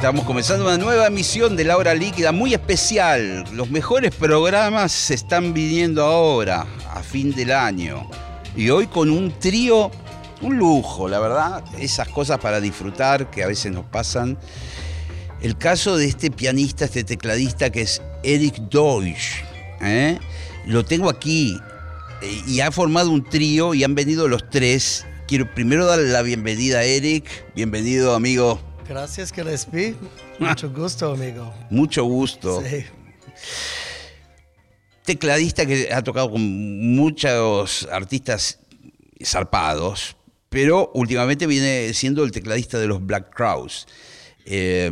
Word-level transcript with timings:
Estamos 0.00 0.24
comenzando 0.24 0.64
una 0.64 0.78
nueva 0.78 1.08
emisión 1.08 1.56
de 1.56 1.64
La 1.64 1.76
Hora 1.76 1.94
Líquida 1.94 2.32
muy 2.32 2.54
especial. 2.54 3.44
Los 3.52 3.68
mejores 3.68 4.14
programas 4.14 4.92
se 4.92 5.12
están 5.12 5.52
viniendo 5.52 6.02
ahora, 6.02 6.66
a 6.88 7.02
fin 7.02 7.34
del 7.34 7.52
año. 7.52 8.08
Y 8.56 8.70
hoy 8.70 8.86
con 8.86 9.10
un 9.10 9.30
trío, 9.38 9.90
un 10.40 10.56
lujo, 10.56 11.06
la 11.06 11.20
verdad. 11.20 11.62
Esas 11.78 12.08
cosas 12.08 12.38
para 12.38 12.62
disfrutar 12.62 13.30
que 13.30 13.44
a 13.44 13.46
veces 13.46 13.72
nos 13.72 13.84
pasan. 13.84 14.38
El 15.42 15.58
caso 15.58 15.98
de 15.98 16.06
este 16.06 16.30
pianista, 16.30 16.86
este 16.86 17.04
tecladista 17.04 17.70
que 17.70 17.82
es 17.82 18.00
Eric 18.22 18.56
Deutsch. 18.70 19.44
¿eh? 19.82 20.18
Lo 20.64 20.82
tengo 20.82 21.10
aquí 21.10 21.60
eh, 22.22 22.42
y 22.46 22.60
ha 22.60 22.72
formado 22.72 23.10
un 23.10 23.22
trío 23.22 23.74
y 23.74 23.84
han 23.84 23.94
venido 23.94 24.28
los 24.28 24.48
tres. 24.48 25.04
Quiero 25.28 25.54
primero 25.54 25.84
darle 25.84 26.08
la 26.08 26.22
bienvenida 26.22 26.78
a 26.78 26.84
Eric. 26.84 27.26
Bienvenido, 27.54 28.14
amigo. 28.14 28.69
Gracias, 28.90 29.32
Gillespie. 29.32 29.94
Mucho 30.40 30.68
gusto, 30.74 31.12
amigo. 31.12 31.54
Mucho 31.70 32.02
gusto. 32.02 32.60
Sí. 32.60 32.84
Tecladista 35.04 35.64
que 35.64 35.92
ha 35.92 36.02
tocado 36.02 36.32
con 36.32 36.96
muchos 36.96 37.86
artistas 37.92 38.58
zarpados, 39.24 40.16
pero 40.48 40.90
últimamente 40.92 41.46
viene 41.46 41.94
siendo 41.94 42.24
el 42.24 42.32
tecladista 42.32 42.80
de 42.80 42.88
los 42.88 43.06
Black 43.06 43.32
Crowes. 43.32 43.86
Eh, 44.44 44.90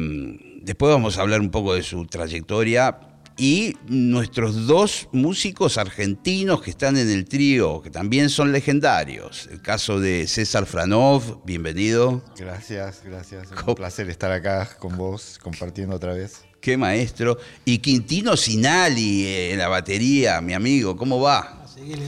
después 0.63 0.93
vamos 0.93 1.19
a 1.19 1.23
hablar 1.23 1.41
un 1.41 1.51
poco 1.51 1.75
de 1.75 1.83
su 1.83 2.07
trayectoria 2.07 3.01
y 3.39 3.77
nuestros 3.87 4.67
dos 4.67 5.09
músicos 5.13 5.79
argentinos 5.79 6.61
que 6.61 6.71
están 6.71 6.97
en 6.97 7.09
el 7.09 7.25
trío, 7.25 7.81
que 7.81 7.89
también 7.89 8.29
son 8.31 8.51
legendarios. 8.53 9.49
El 9.51 9.63
caso 9.63 10.01
de 10.01 10.27
César 10.27 10.67
Franov, 10.67 11.45
bienvenido. 11.45 12.23
Gracias, 12.37 13.03
gracias. 13.05 13.49
Un 13.67 13.75
placer 13.77 14.11
estar 14.11 14.33
acá 14.33 14.69
con 14.81 14.97
vos, 14.97 15.39
compartiendo 15.41 15.95
otra 15.97 16.15
vez. 16.15 16.43
Qué 16.61 16.77
maestro. 16.77 17.39
Y 17.65 17.79
Quintino 17.79 18.37
Sinali 18.37 19.25
eh, 19.27 19.53
en 19.53 19.59
la 19.61 19.69
batería, 19.69 20.41
mi 20.41 20.53
amigo, 20.55 20.97
¿cómo 20.97 21.21
va? 21.21 21.65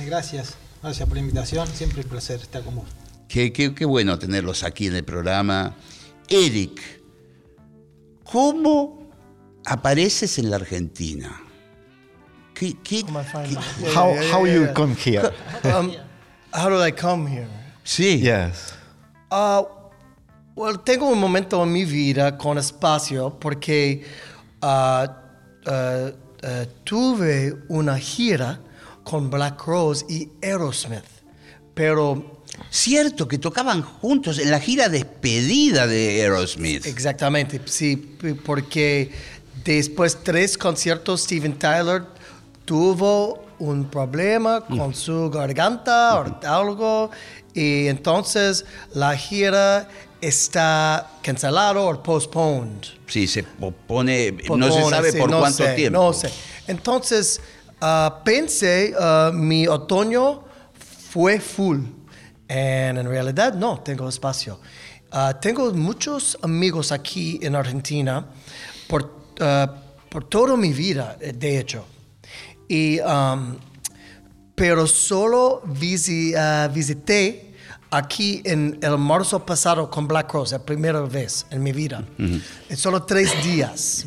Gracias. 0.06 0.54
Gracias 0.82 1.06
por 1.08 1.16
la 1.16 1.20
invitación. 1.22 1.68
Siempre 1.68 2.02
un 2.02 2.08
placer 2.08 2.40
estar 2.40 2.64
con 2.64 2.74
vos. 2.74 2.84
Qué, 3.28 3.52
qué- 3.52 3.72
qué 3.72 3.84
bueno 3.84 4.18
tenerlos 4.18 4.64
aquí 4.64 4.88
en 4.88 4.96
el 4.96 5.04
programa. 5.04 5.76
Eric, 6.28 6.80
¿cómo 8.24 8.99
apareces 9.66 10.38
en 10.38 10.50
la 10.50 10.56
Argentina? 10.56 11.40
¿Qué, 12.54 12.74
qué- 12.82 13.04
qué- 13.04 13.12
How, 13.12 14.12
yeah, 14.14 14.22
yeah, 14.22 14.32
how 14.34 14.44
yeah, 14.46 14.54
you 14.54 14.72
come 14.74 14.94
here? 14.94 15.32
Um, 15.64 15.92
how 16.52 16.68
did 16.68 16.80
I 16.82 16.92
come 16.92 17.26
here? 17.26 17.48
Sí. 17.84 18.18
Yes. 18.20 18.74
Uh, 19.30 19.62
well, 20.54 20.78
tengo 20.78 21.06
un 21.06 21.18
momento 21.18 21.62
en 21.62 21.72
mi 21.72 21.84
vida 21.84 22.36
con 22.36 22.58
espacio 22.58 23.38
porque 23.40 24.04
uh, 24.62 25.06
uh, 25.66 26.10
uh, 26.42 26.66
tuve 26.84 27.54
una 27.68 27.98
gira 27.98 28.60
con 29.04 29.30
Black 29.30 29.62
Rose 29.66 30.04
y 30.08 30.28
Aerosmith, 30.42 31.04
pero 31.74 32.36
Cierto 32.68 33.26
que 33.26 33.38
tocaban 33.38 33.80
juntos 33.80 34.38
en 34.38 34.50
la 34.50 34.60
gira 34.60 34.88
despedida 34.90 35.86
de 35.86 36.20
Aerosmith. 36.20 36.84
Exactamente, 36.84 37.58
sí, 37.64 37.96
porque 38.44 39.10
después 39.64 40.18
tres 40.22 40.56
conciertos 40.56 41.22
Steven 41.22 41.58
Tyler 41.58 42.02
tuvo 42.64 43.44
un 43.58 43.84
problema 43.90 44.62
con 44.62 44.94
su 44.94 45.30
garganta 45.30 46.20
o 46.20 46.46
algo 46.46 47.10
y 47.52 47.88
entonces 47.88 48.64
la 48.94 49.16
gira 49.16 49.88
está 50.20 51.10
cancelado 51.22 51.86
o 51.86 52.02
postponed. 52.02 52.86
Sí, 53.06 53.26
se 53.26 53.42
pone, 53.42 54.32
no 54.56 54.72
se 54.72 54.88
sabe 54.88 55.12
sí, 55.12 55.18
por 55.18 55.30
no 55.30 55.40
cuánto 55.40 55.64
sé, 55.64 55.74
tiempo. 55.74 55.98
No 55.98 56.12
sé. 56.12 56.30
Entonces 56.66 57.40
ah, 57.80 58.22
pensé 58.24 58.94
ah, 58.98 59.30
mi 59.32 59.66
otoño 59.66 60.42
fue 61.10 61.40
full. 61.40 61.80
And 62.48 62.98
en 62.98 63.08
realidad 63.08 63.54
no, 63.54 63.80
tengo 63.80 64.08
espacio. 64.08 64.60
Ah, 65.10 65.38
tengo 65.40 65.72
muchos 65.72 66.38
amigos 66.42 66.92
aquí 66.92 67.38
en 67.42 67.56
Argentina 67.56 68.26
por, 68.88 69.19
ah, 69.40 69.74
por 70.08 70.24
toda 70.24 70.56
mi 70.56 70.72
vida, 70.72 71.16
eh, 71.20 71.32
de 71.32 71.58
hecho. 71.58 71.84
Y, 72.68 73.00
um, 73.00 73.56
pero 74.54 74.86
solo 74.86 75.62
visi- 75.64 76.34
ah, 76.36 76.68
visité 76.72 77.54
aquí 77.90 78.40
en 78.44 78.78
el 78.82 78.98
marzo 78.98 79.44
pasado 79.44 79.90
con 79.90 80.06
Black 80.06 80.32
Rose, 80.32 80.54
la 80.56 80.64
primera 80.64 81.00
vez 81.00 81.46
en 81.50 81.62
mi 81.62 81.72
vida. 81.72 82.04
En 82.18 82.76
solo 82.76 83.02
tres 83.02 83.30
días. 83.42 84.06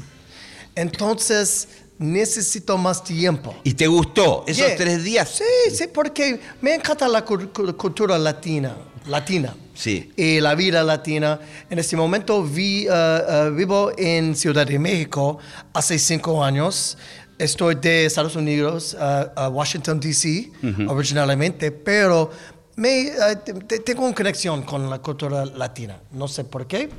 Entonces 0.76 1.68
necesito 2.00 2.78
más 2.78 3.04
tiempo. 3.04 3.56
¿Y 3.64 3.74
te 3.74 3.88
gustó 3.88 4.44
esos 4.48 4.68
Yeah. 4.68 4.76
tres 4.76 5.04
días? 5.04 5.30
Sí, 5.38 5.76
sí, 5.76 5.86
porque 5.94 6.40
me 6.62 6.76
encanta 6.76 7.08
la 7.08 7.26
cul- 7.26 7.52
cul- 7.52 7.76
cultura 7.76 8.18
latina. 8.18 8.76
latina. 9.06 9.54
Sí. 9.74 10.12
Y 10.16 10.40
la 10.40 10.56
vida 10.56 10.84
latina. 10.84 11.40
En 11.70 11.80
este 11.80 11.96
momento 11.96 12.44
vi, 12.44 12.88
ah, 12.90 13.24
ah, 13.28 13.50
vivo 13.50 13.92
en 13.98 14.36
Ciudad 14.36 14.66
de 14.68 14.78
México 14.80 15.40
hace 15.74 15.98
cinco 16.00 16.44
años. 16.44 16.98
Estoy 17.40 17.76
de 17.76 18.06
Estados 18.06 18.36
Unidos, 18.36 18.96
a 19.00 19.50
Washington, 19.50 20.00
D.C., 20.00 20.52
originalmente, 20.88 21.72
pero 21.72 22.30
me, 22.76 23.12
te- 23.44 23.54
te- 23.54 23.80
tengo 23.80 24.06
una 24.06 24.14
conexión 24.16 24.62
con 24.62 24.88
la 24.90 25.00
cultura 25.00 25.44
latina. 25.46 25.98
No 26.12 26.28
sé 26.28 26.44
por 26.44 26.68
qué. 26.68 26.90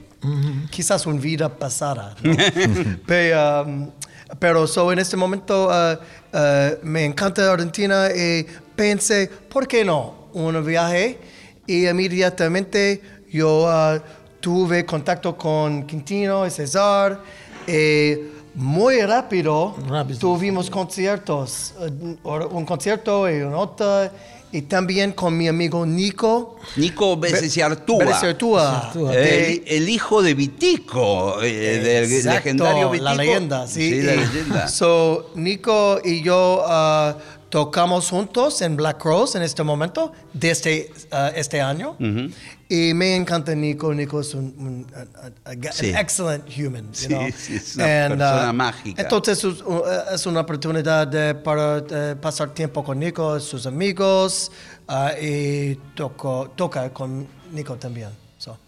Quizás 0.70 1.06
una 1.06 1.20
vida 1.20 1.48
pasada. 1.48 2.14
¿no? 2.22 2.36
pero, 3.06 3.62
um, 3.62 3.90
pero 4.38 4.66
so, 4.66 4.90
en 4.92 4.98
este 4.98 5.16
momento 5.16 5.70
me 6.82 7.04
encanta 7.04 7.50
Argentina 7.52 8.08
y 8.14 8.44
pensé, 8.74 9.28
¿por 9.48 9.68
qué 9.68 9.84
no? 9.84 10.28
Un 10.34 10.64
viaje 10.66 11.18
y 11.66 11.86
inmediatamente 11.88 13.00
yo 13.30 13.66
ah, 13.68 13.98
tuve 14.40 14.84
contacto 14.84 15.36
con 15.36 15.86
Quintino 15.86 16.46
y 16.46 16.50
César. 16.50 17.20
y 17.66 18.32
muy 18.56 19.00
rápido, 19.02 19.74
Rápido. 19.88 20.16
tuvimos 20.20 20.70
conciertos, 20.70 21.74
eh, 21.80 22.16
un 22.52 22.64
concierto 22.64 23.28
y 23.28 23.40
un 23.42 23.52
otro, 23.54 24.08
y 24.52 24.62
también 24.62 25.10
con 25.10 25.36
mi 25.36 25.48
amigo 25.48 25.84
Nico. 25.84 26.58
Nico 26.76 27.16
Becesiartúa. 27.16 27.98
Becesiartúa. 28.04 28.92
Becesiartúa. 28.94 29.14
El, 29.16 29.64
el 29.66 29.88
hijo 29.88 30.22
de 30.22 30.34
Vitico, 30.34 31.42
eh, 31.42 31.80
del 31.82 32.08
legendario 32.32 32.90
Vitico. 32.90 33.04
La 33.04 33.14
leyenda, 33.16 33.66
sí. 33.66 34.02
la 34.02 34.14
Y- 34.14 34.16
leyenda. 34.18 34.68
So, 34.68 35.30
Nico 35.34 35.98
y 36.04 36.22
yo 36.22 36.62
ah, 36.64 37.16
tocamos 37.58 38.10
juntos 38.10 38.60
en 38.62 38.74
Black 38.74 39.04
Rose 39.04 39.38
en 39.38 39.44
este 39.44 39.62
momento, 39.62 40.10
desde 40.32 40.90
ah, 41.12 41.30
este 41.36 41.60
año. 41.60 41.96
Y 42.68 42.92
me 42.94 43.14
encanta 43.14 43.54
Nico. 43.54 43.94
Nico 43.94 44.20
es 44.22 44.34
un, 44.34 44.46
un- 44.58 44.86
a- 44.92 45.50
a- 45.50 45.52
a- 45.52 45.72
Sí. 45.72 45.90
an 45.90 45.96
excellent 46.00 46.44
human. 46.58 46.86
you 46.88 46.94
Sí, 46.94 47.06
know. 47.06 47.22
sí, 47.36 47.54
es 47.54 47.76
una 47.76 48.08
persona 48.08 48.52
mágica. 48.52 49.00
Entonces 49.02 49.38
es, 49.44 49.60
uh, 49.62 49.82
es 50.12 50.26
una 50.26 50.40
oportunidad 50.40 51.06
de- 51.06 51.36
para 51.36 51.78
eh, 51.88 52.16
pasar 52.20 52.52
tiempo 52.52 52.82
con 52.82 52.98
Nico, 52.98 53.38
sus 53.38 53.66
amigos, 53.66 54.50
ah, 54.88 55.12
y 55.16 55.76
toco, 55.94 56.50
toca 56.56 56.92
con 56.92 57.24
Nico 57.52 57.76
también. 57.76 58.08
So. 58.36 58.58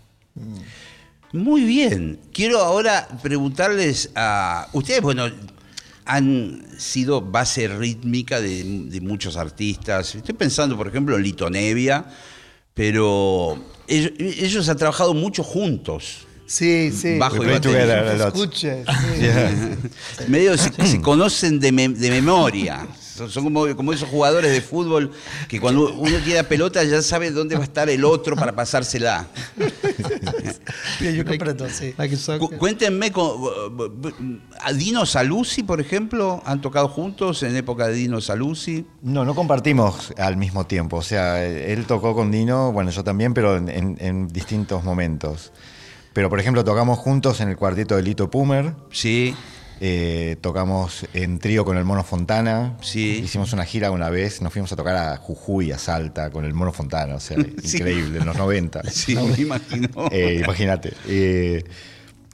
Muy 1.33 1.65
bien. 1.65 2.21
Quiero 2.33 2.61
ahora 2.61 3.09
preguntarles 3.21 4.11
a 4.15 4.69
ustedes, 4.73 5.03
bueno, 5.03 5.25
han 6.07 6.65
sido 6.79 7.21
base 7.21 7.69
rítmica 7.69 8.41
de, 8.41 8.63
de 8.89 9.01
muchos 9.01 9.37
artistas. 9.37 10.15
Estoy 10.15 10.35
pensando, 10.35 10.77
por 10.77 10.89
ejemplo, 10.89 11.17
en 11.17 11.23
Lito 11.23 11.51
Nevia, 11.51 12.05
pero 12.75 13.59
ellos, 13.89 14.13
ellos 14.19 14.69
han 14.69 14.77
trabajado 14.77 15.15
mucho 15.15 15.43
juntos. 15.43 16.19
Sí, 16.47 16.93
sí. 16.93 17.19
Bajo 17.19 17.39
We 17.39 17.47
y 17.47 17.51
batería. 17.55 17.79
together 17.81 17.99
a 18.09 18.15
lot. 18.15 18.35
Escuche, 18.37 18.85
sí. 18.85 19.21
Yeah. 19.21 19.77
Medio 20.29 20.57
se, 20.57 20.71
se 20.87 21.01
conocen 21.01 21.59
de, 21.59 21.73
me- 21.73 21.89
de 21.89 22.11
memoria. 22.11 22.87
Son, 23.17 23.31
son 23.31 23.45
como, 23.45 23.75
como 23.77 23.93
esos 23.93 24.09
jugadores 24.09 24.53
de 24.53 24.61
fútbol 24.61 25.11
que 25.49 25.59
cuando 25.61 25.93
uno 25.95 26.19
tiene 26.19 26.35
la 26.43 26.49
pelota 26.49 26.85
ya 26.85 27.01
sabe 27.03 27.31
dónde 27.31 27.55
va 27.57 27.63
a 27.63 27.65
estar 27.65 27.89
el 27.89 28.05
otro 28.05 28.37
para 28.37 28.55
pasársela. 28.55 29.27
Yo 31.01 31.25
comprendo, 31.25 31.69
sí. 31.69 31.95
Cu- 32.39 32.51
Cuéntenme, 32.59 33.11
a 34.61 34.73
Dino 34.73 35.07
Saluzzi, 35.07 35.63
por 35.63 35.81
ejemplo, 35.81 36.43
¿han 36.45 36.61
tocado 36.61 36.89
juntos 36.89 37.43
en 37.43 37.57
época 37.57 37.89
de 37.89 37.95
Dino 37.95 38.21
Saluzzi? 38.21 38.87
No, 39.03 39.25
no 39.25 39.35
compartimos 39.35 40.13
al 40.19 40.37
mismo 40.37 40.67
tiempo. 40.67 40.97
O 40.99 41.03
sea, 41.03 41.45
él 41.45 41.85
tocó 41.87 42.15
con 42.15 42.31
Dino, 42.31 42.73
bueno, 42.73 42.91
yo 42.91 43.05
también, 43.05 43.35
pero 43.35 43.57
en, 43.57 43.69
en- 43.69 43.97
en 44.01 44.29
distintos 44.29 44.85
momentos. 44.85 45.53
Pero, 46.13 46.31
por 46.31 46.41
ejemplo, 46.41 46.65
tocamos 46.65 46.99
juntos 46.99 47.41
en 47.41 47.51
el 47.51 47.57
cuarteto 47.57 47.97
de 47.97 48.03
Lito 48.03 48.31
Pumer. 48.31 48.75
Sí, 48.91 49.35
eh, 49.81 50.37
tocamos 50.41 51.07
en 51.15 51.39
trío 51.39 51.65
con 51.65 51.77
el 51.77 51.85
Mono 51.85 52.03
Fontana. 52.05 52.77
Sí. 52.81 53.21
Hicimos 53.25 53.53
una 53.53 53.65
gira 53.65 53.91
una 53.91 54.09
vez, 54.11 54.41
nos 54.43 54.53
fuimos 54.53 54.73
a 54.73 54.77
tocar 54.77 54.97
a 54.97 55.17
Jujuy, 55.17 55.73
a 55.73 55.79
Salta, 55.79 56.31
con 56.31 56.45
el 56.45 56.55
Mono 56.55 56.73
Fontana. 56.73 57.15
O 57.17 57.21
sea, 57.21 57.37
Sí. 57.65 57.77
increíble, 57.77 58.19
en 58.21 58.27
los 58.27 58.37
90. 58.37 58.83
sí, 58.91 59.15
me 59.17 59.41
imagino. 59.43 59.89
Eh, 60.11 60.41
Imagínate. 60.45 60.93
Eh, 61.09 61.65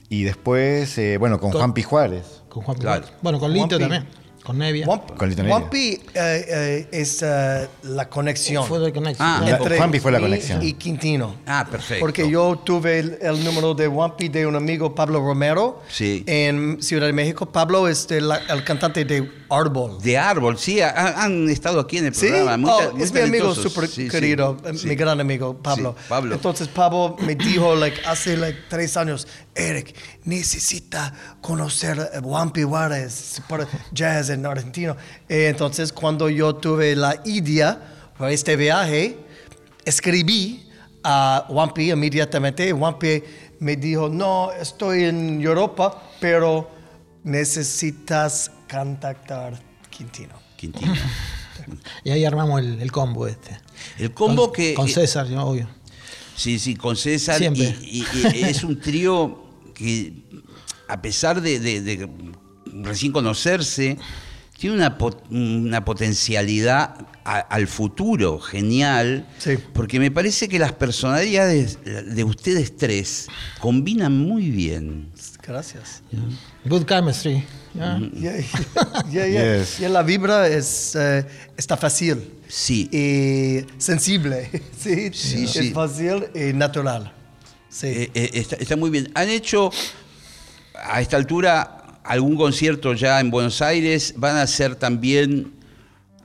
y 0.08 0.24
después, 0.24 0.96
eh, 0.98 1.16
bueno, 1.18 1.40
con 1.40 1.50
Con- 1.52 1.60
Juan 1.72 1.82
Juárez. 1.82 2.42
Con 2.48 2.62
Juan 2.62 2.76
Claro. 2.78 3.06
Bueno, 3.22 3.40
con 3.40 3.52
Lito 3.52 3.78
también. 3.78 4.06
Con 4.42 4.58
Nevia. 4.58 4.86
Wamp- 4.86 5.16
Con 5.16 5.28
Lito 5.28 5.42
Nevia. 5.42 5.56
Wampi 5.56 5.78
eh, 5.88 6.00
eh, 6.14 6.88
es 6.90 7.22
eh, 7.22 7.68
la 7.84 8.08
conexión 8.08 8.66
Fue 8.66 8.80
de 8.80 8.92
conexión. 8.92 9.26
Ah. 9.28 9.40
La- 9.46 9.76
Juanpi 9.76 10.00
fue 10.00 10.10
la 10.10 10.18
mí 10.18 10.24
conexión. 10.24 10.60
Y 10.62 10.72
Quintino. 10.72 11.36
Ah, 11.46 11.64
perfecto. 11.70 12.00
Porque 12.00 12.28
yo 12.28 12.58
tuve 12.64 12.98
el, 12.98 13.18
el 13.22 13.44
número 13.44 13.72
de 13.74 13.86
Wampi 13.86 14.28
de 14.28 14.44
un 14.46 14.56
amigo, 14.56 14.94
Pablo 14.96 15.20
Romero, 15.20 15.80
Sí. 15.88 16.24
en 16.26 16.82
Ciudad 16.82 17.06
de 17.06 17.12
México. 17.12 17.46
Pablo 17.46 17.86
es 17.86 18.08
de 18.08 18.20
la- 18.20 18.38
el 18.48 18.64
cantante 18.64 19.04
de 19.04 19.30
Árbol. 19.48 20.00
De 20.02 20.16
árbol, 20.18 20.58
sí, 20.58 20.80
ha- 20.80 21.22
han 21.22 21.48
estado 21.50 21.78
aquí 21.78 21.98
en 21.98 22.06
el 22.06 22.14
Sí, 22.14 22.26
programa. 22.28 22.56
muy 22.56 22.70
Oh, 22.70 22.92
muy 22.94 23.02
es 23.02 23.12
mi 23.12 23.20
amigo 23.20 23.44
talentosos. 23.50 23.72
súper 23.72 23.88
Sí, 23.88 24.04
sí, 24.04 24.08
querido, 24.08 24.56
sí. 24.74 24.86
mi 24.88 24.94
gran 24.96 25.20
amigo 25.20 25.54
Pablo. 25.58 25.94
Sí, 25.98 26.04
Pablo. 26.08 26.34
Entonces 26.34 26.68
Pablo 26.68 27.16
me 27.20 27.34
dijo 27.36 27.76
like, 27.76 28.00
hace 28.06 28.36
like, 28.38 28.58
tres 28.70 28.96
años, 28.96 29.28
Eric, 29.54 29.94
necesita 30.24 31.12
conocer 31.42 32.00
a 32.00 32.20
Wampi 32.20 32.62
Juárez 32.62 33.42
por 33.46 33.68
jazz 33.92 34.30
en 34.34 34.44
Argentina. 34.46 34.96
Eh, 35.28 35.48
entonces 35.48 35.92
cuando 35.92 36.28
yo 36.28 36.54
tuve 36.56 36.94
la 36.96 37.20
idea 37.24 38.10
para 38.18 38.30
este 38.32 38.56
viaje, 38.56 39.16
escribí 39.84 40.68
a 41.04 41.46
Wampi 41.48 41.90
inmediatamente. 41.92 42.72
Wampi 42.72 43.22
me 43.60 43.76
dijo, 43.76 44.08
no, 44.08 44.50
estoy 44.52 45.04
en 45.04 45.40
Europa, 45.40 46.02
pero 46.20 46.68
necesitas 47.24 48.50
contactar 48.70 49.60
Quintino. 49.90 50.34
Quintino. 50.56 50.92
Y 52.02 52.10
ahí 52.10 52.24
armamos 52.24 52.60
el, 52.60 52.80
el 52.82 52.90
combo 52.90 53.26
este. 53.28 53.56
El 53.98 54.12
combo 54.12 54.46
Con- 54.46 54.52
que. 54.54 54.74
Con 54.74 54.88
eh, 54.88 54.90
César, 54.92 55.28
yo, 55.28 55.44
obvio. 55.44 55.68
Sí, 56.34 56.58
sí, 56.58 56.74
con 56.74 56.96
César. 56.96 57.38
Siempre. 57.38 57.76
Y, 57.82 58.00
y- 58.00 58.26
y 58.34 58.42
es 58.44 58.64
un 58.64 58.80
trío 58.80 59.44
que, 59.72 60.12
a 60.88 61.00
pesar 61.00 61.40
de, 61.40 61.60
de- 61.60 61.80
de 61.82 62.08
recién 62.72 63.12
conocerse, 63.12 63.98
tiene 64.58 64.76
una, 64.76 64.96
pot- 64.98 65.24
una 65.30 65.84
potencialidad 65.84 66.94
a- 67.24 67.38
al 67.40 67.66
futuro 67.66 68.38
genial. 68.38 69.26
Sí. 69.38 69.58
Porque 69.72 69.98
me 69.98 70.10
parece 70.10 70.48
que 70.48 70.58
las 70.58 70.72
personalidades 70.72 71.78
de 71.84 72.24
ustedes 72.24 72.76
tres 72.76 73.26
combinan 73.60 74.16
muy 74.18 74.50
bien. 74.50 75.10
Gracias. 75.42 76.02
Good 76.64 76.84
chemistry. 76.86 77.44
yeah. 77.74 77.98
Yeah, 78.14 78.36
yeah, 79.10 79.26
yeah. 79.26 79.56
Yes. 79.58 79.78
Yeah, 79.78 79.88
la 79.88 80.02
vibra 80.04 80.46
es, 80.46 80.94
eh, 80.94 81.26
está 81.56 81.76
fácil 81.76 82.30
Sí. 82.48 82.88
y 82.92 83.66
sensible. 83.80 84.48
Sí, 84.78 85.10
Sí, 85.12 85.44
es 85.44 85.72
fácil 85.72 86.26
y 86.34 86.52
natural. 86.52 87.12
Sí. 87.68 87.86
Eh, 87.88 88.10
eh, 88.14 88.30
está, 88.34 88.56
está 88.56 88.76
muy 88.76 88.90
bien. 88.90 89.10
¿Han 89.14 89.28
hecho 89.28 89.70
a 90.74 91.00
esta 91.00 91.16
altura 91.16 91.81
algún 92.04 92.36
concierto 92.36 92.94
ya 92.94 93.20
en 93.20 93.30
Buenos 93.30 93.62
Aires? 93.62 94.14
¿Van 94.16 94.36
a 94.36 94.42
hacer 94.42 94.76
también 94.76 95.52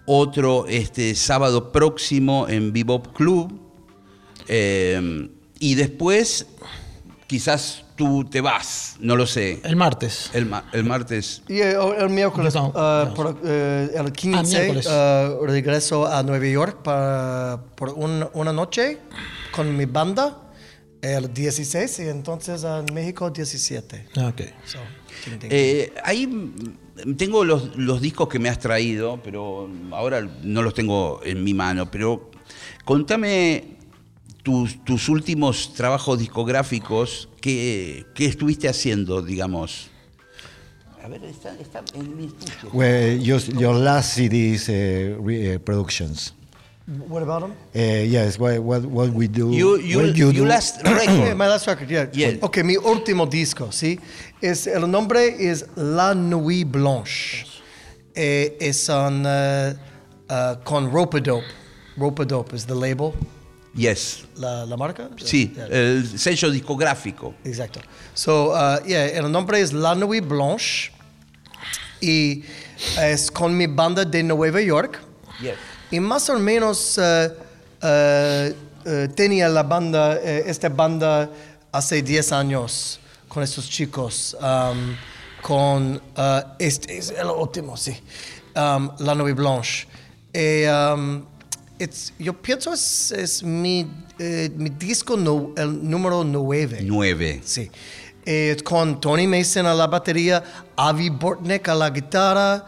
otro 0.06 0.66
este 0.68 1.14
sábado 1.16 1.72
próximo 1.72 2.48
en 2.50 2.72
Bebop 2.74 3.14
Club? 3.16 3.60
Eh, 4.48 5.30
y 5.60 5.76
después, 5.76 6.48
quizás 7.28 7.84
tú 7.96 8.24
te 8.24 8.42
vas, 8.42 8.96
no 9.00 9.16
lo 9.16 9.26
sé. 9.26 9.60
El 9.64 9.76
martes. 9.76 10.30
El, 10.34 10.46
ma- 10.46 10.66
el 10.72 10.84
martes. 10.84 11.42
Y 11.48 11.60
eh, 11.60 11.76
el 12.00 12.10
miércoles, 12.10 12.54
No, 12.54 12.72
no. 12.74 13.14
por, 13.16 13.40
eh, 13.44 13.90
el 13.96 14.12
15, 14.12 14.60
miércoles. 14.60 14.88
ah, 14.90 15.32
regreso 15.44 16.06
a 16.08 16.22
Nueva 16.24 16.46
York 16.46 16.84
para, 16.84 17.60
por 17.76 17.90
un- 17.90 18.28
una 18.34 18.54
noche 18.54 19.00
con 19.52 19.76
mi 19.76 19.86
banda. 19.86 20.38
El 21.02 21.34
16 21.34 22.00
y 22.00 22.04
entonces 22.04 22.64
en 22.64 22.94
México 22.94 23.30
17. 23.30 24.08
Ok. 24.18 24.42
So. 24.66 24.80
Eh, 25.44 25.94
ahí 26.04 26.54
tengo 27.18 27.44
los, 27.44 27.76
los 27.76 28.02
discos 28.02 28.28
que 28.28 28.40
me 28.40 28.50
has 28.50 28.60
traído, 28.60 29.22
pero 29.24 29.70
ahora 29.92 30.22
no 30.44 30.62
los 30.62 30.74
tengo 30.74 31.22
en 31.24 31.44
mi 31.44 31.54
mano. 31.54 31.90
Pero 31.92 32.32
contame 32.86 33.78
tus, 34.44 34.84
tus 34.84 35.10
últimos 35.10 35.74
trabajos 35.74 36.20
discográficos, 36.20 37.30
¿qué, 37.42 38.06
qué 38.16 38.26
estuviste 38.26 38.70
haciendo, 38.70 39.22
digamos? 39.22 39.90
A 41.04 41.10
ver, 41.10 41.24
está, 41.26 41.54
está 41.60 41.84
en 41.94 42.18
mi 42.18 42.26
estuche. 42.26 42.68
Well, 42.74 43.20
your, 43.22 43.42
your 43.58 43.76
last 43.76 44.16
CD's 44.18 44.68
uh, 44.70 45.22
re, 45.24 45.56
uh, 45.56 45.60
productions. 45.60 46.34
What 46.88 47.22
about 47.22 47.42
them? 47.42 47.52
Uh, 47.76 48.04
yes, 48.06 48.40
what, 48.40 48.60
what, 48.60 48.86
what 48.86 49.10
we 49.10 49.28
do. 49.28 49.52
You, 49.52 49.78
you, 49.78 49.98
what 49.98 50.16
you 50.16 50.32
do- 50.32 50.46
last 50.46 50.82
Yeah, 50.86 50.94
record. 50.94 51.38
my 51.38 51.48
last 51.50 51.68
record, 51.68 51.90
yeah. 51.92 52.06
Yeah. 52.14 52.38
Ok, 52.42 52.64
mi 52.64 52.78
último 52.78 53.26
disco, 53.30 53.68
¿sí? 53.74 54.00
Es, 54.42 54.68
el 54.68 54.90
nombre 54.90 55.36
es 55.50 55.66
La 55.76 56.14
Nuit 56.14 56.66
Blanche. 56.72 57.46
Eh, 58.16 58.56
es 58.62 58.88
un, 58.88 59.26
uh, 59.26 59.74
uh, 60.30 60.56
con 60.64 60.90
Rope-A-Dope. 60.90 61.44
Rope-A-Dope 61.98 62.54
is 62.56 62.66
the 62.66 62.74
label, 62.76 63.14
Yes. 63.76 64.24
la, 64.38 64.64
la 64.66 64.78
marca. 64.78 65.10
Sí, 65.18 65.52
Yeah. 65.56 65.68
el 65.70 66.18
sello 66.18 66.50
discográfico. 66.50 67.34
Exacto. 67.44 67.82
So, 68.14 68.52
uh, 68.54 68.80
yeah, 68.88 69.08
el 69.08 69.30
nombre 69.30 69.60
es 69.60 69.74
La 69.74 69.94
Nuit 69.94 70.26
Blanche 70.26 70.92
y 72.00 72.44
es 72.98 73.30
con 73.30 73.58
mi 73.58 73.68
banda 73.68 74.06
de 74.06 74.24
Nueva 74.24 74.62
York. 74.62 75.00
Yes. 75.42 75.56
Y 75.92 76.00
más 76.00 76.30
o 76.30 76.38
menos 76.40 76.98
uh, 76.98 77.32
uh, 77.86 79.08
tenía 79.16 79.48
la 79.50 79.64
banda, 79.64 80.16
esta 80.20 80.70
banda 80.70 81.30
hace 81.72 82.02
10 82.02 82.32
años 82.34 83.00
con 83.28 83.44
estos 83.44 83.70
chicos, 83.70 84.36
um, 84.42 84.96
con 85.42 86.02
este 86.60 86.98
es 86.98 87.12
el 87.12 87.28
último, 87.28 87.78
sí, 87.78 87.98
um, 88.56 88.90
La 89.00 89.14
Nuit 89.16 89.36
Blanche. 89.36 89.88
Eh, 90.34 90.68
um, 90.70 91.26
it's- 91.80 92.14
yo 92.20 92.34
pienso 92.34 92.74
es, 92.74 93.12
es 93.12 93.44
mi, 93.44 93.90
eh, 94.20 94.50
mi 94.56 94.70
disco 94.70 95.16
no- 95.18 95.54
el 95.56 95.88
número 95.90 96.24
9. 96.24 96.80
Nueve. 96.84 97.42
Sí. 97.46 97.70
Eh, 98.26 98.58
con 98.64 99.00
Tony 99.00 99.26
Mason 99.26 99.66
a 99.66 99.74
la 99.74 99.88
batería, 99.88 100.44
Avi 100.76 101.10
Bortnick 101.10 101.68
a 101.70 101.76
la 101.76 101.90
guitarra, 101.90 102.66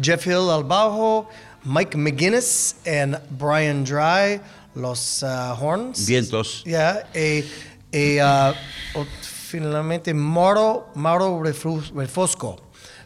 Jeff 0.00 0.24
Hill 0.26 0.48
al 0.50 0.62
bajo, 0.64 1.28
Mike 1.64 1.96
McGuinness 1.96 2.76
y 2.84 3.14
Brian 3.38 3.84
Dry 3.84 4.40
los 4.74 5.22
uh, 5.22 5.52
horns. 5.60 6.06
Vientos. 6.06 6.62
Yeah, 6.64 7.06
y, 7.14 7.44
y, 7.92 8.18
uh, 8.20 8.52
o- 8.94 9.06
finalmente 9.22 10.14
Mauro, 10.14 10.88
Mauro 10.94 11.42
Refosco, 11.42 12.56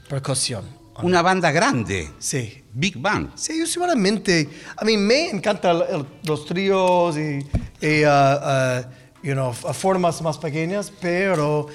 percusión. 0.08 0.64
Una 1.02 1.22
banda 1.22 1.50
grande. 1.50 2.10
Sí. 2.20 2.62
Big 2.72 2.96
Bang. 2.98 3.30
Sí, 3.34 3.60
usualmente, 3.62 4.48
a 4.76 4.84
mí 4.84 4.96
me 4.96 5.30
encantan 5.30 5.82
los 6.22 6.44
tríos 6.46 7.16
y, 7.16 7.38
y, 7.80 8.04
uh, 8.04 8.08
uh, 8.08 8.82
you 9.22 9.32
know, 9.32 9.52
formas 9.52 10.20
más 10.22 10.38
pequeñas, 10.38 10.92
pero 11.00 11.66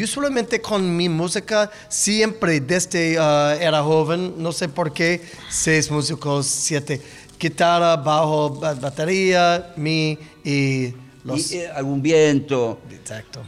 usualmente 0.00 0.60
con 0.60 0.96
mi 0.96 1.08
música, 1.08 1.68
siempre 1.88 2.60
desde 2.60 3.18
uh, 3.18 3.60
era 3.60 3.82
joven, 3.82 4.34
no 4.38 4.52
sé 4.52 4.68
por 4.68 4.92
qué, 4.92 5.20
seis 5.50 5.90
músicos, 5.90 6.46
siete, 6.46 7.00
guitarra, 7.38 7.96
bajo, 7.96 8.50
ba- 8.50 8.74
batería, 8.74 9.72
mi 9.76 10.16
y 10.44 10.94
los... 11.24 11.50
Y, 11.50 11.58
eh, 11.58 11.68
algún 11.74 12.00
viento. 12.00 12.78
Exacto. 12.90 13.42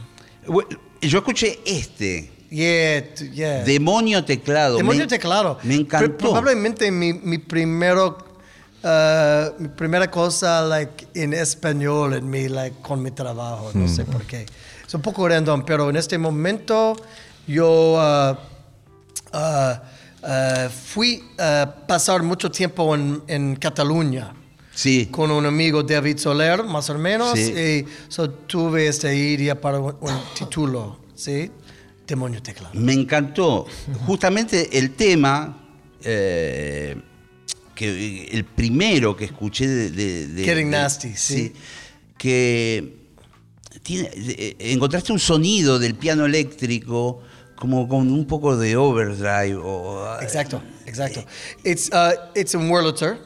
Yo 1.01 1.17
escuché 1.19 1.59
este. 1.65 2.31
Yeah, 2.49 3.13
yeah. 3.33 3.63
Demonio 3.63 4.23
teclado. 4.23 4.77
Demonio 4.77 5.03
Me- 5.03 5.07
teclado. 5.07 5.57
Me 5.63 5.75
encantó. 5.75 6.07
Pro- 6.17 6.17
Probablemente 6.31 6.91
mi, 6.91 7.11
mi 7.13 7.37
primero, 7.37 8.17
uh, 8.83 9.61
mi 9.61 9.67
primera 9.69 10.09
cosa 10.11 10.61
like, 10.61 11.07
en 11.15 11.33
español 11.33 12.13
en 12.13 12.29
mi, 12.29 12.47
like, 12.47 12.75
con 12.81 13.01
mi 13.01 13.11
trabajo, 13.11 13.71
no 13.73 13.87
sé 13.87 14.05
por 14.05 14.23
qué. 14.25 14.45
Es 14.95 14.97
un 14.97 15.01
poco 15.01 15.27
random, 15.27 15.65
pero 15.65 15.89
en 15.89 15.97
este 15.97 16.17
momento 16.17 16.95
yo 17.45 17.95
uh, 17.95 18.31
uh, 19.35 19.71
uh, 20.23 20.69
fui 20.69 21.21
a 21.37 21.69
pasar 21.85 22.23
mucho 22.23 22.49
tiempo 22.49 22.95
en, 22.95 23.21
en 23.27 23.57
Cataluña 23.57 24.31
Sí. 24.73 25.07
con 25.11 25.31
un 25.31 25.45
amigo 25.45 25.83
David 25.83 26.17
Soler, 26.17 26.63
más 26.63 26.89
o 26.89 26.97
menos, 26.97 27.33
Sí. 27.37 27.51
y 27.53 27.85
so, 28.07 28.29
tuve 28.29 28.87
esta 28.87 29.13
idea 29.13 29.59
para 29.59 29.79
un, 29.79 29.97
un 29.99 30.13
título, 30.33 30.97
¿sí? 31.13 31.51
Demonio 32.07 32.41
Teclado. 32.41 32.73
Me 32.79 32.93
encantó. 32.93 33.65
Justamente 34.05 34.77
el 34.77 34.91
tema, 34.91 35.57
eh, 36.03 36.95
que 37.75 38.27
el 38.31 38.45
primero 38.45 39.13
que 39.17 39.25
escuché 39.25 39.67
de... 39.67 39.89
de- 39.91 40.27
de- 40.27 40.43
Getting 40.45 40.71
de- 40.71 40.77
Nasty, 40.77 41.13
sí. 41.17 41.51
que 42.17 43.03
tiene, 43.83 44.09
eh, 44.13 44.55
encontraste 44.59 45.11
un 45.11 45.19
sonido 45.19 45.79
del 45.79 45.95
piano 45.95 46.25
eléctrico 46.25 47.21
como 47.55 47.87
con 47.87 48.11
un 48.11 48.25
poco 48.25 48.57
de 48.57 48.75
overdrive 48.75 49.55
o 49.55 50.19
Exacto, 50.21 50.61
exacto. 50.85 51.23
It's, 51.63 51.89
uh, 51.93 52.13
it's 52.35 52.53
in 52.53 52.69
Wurlitzer. 52.69 53.17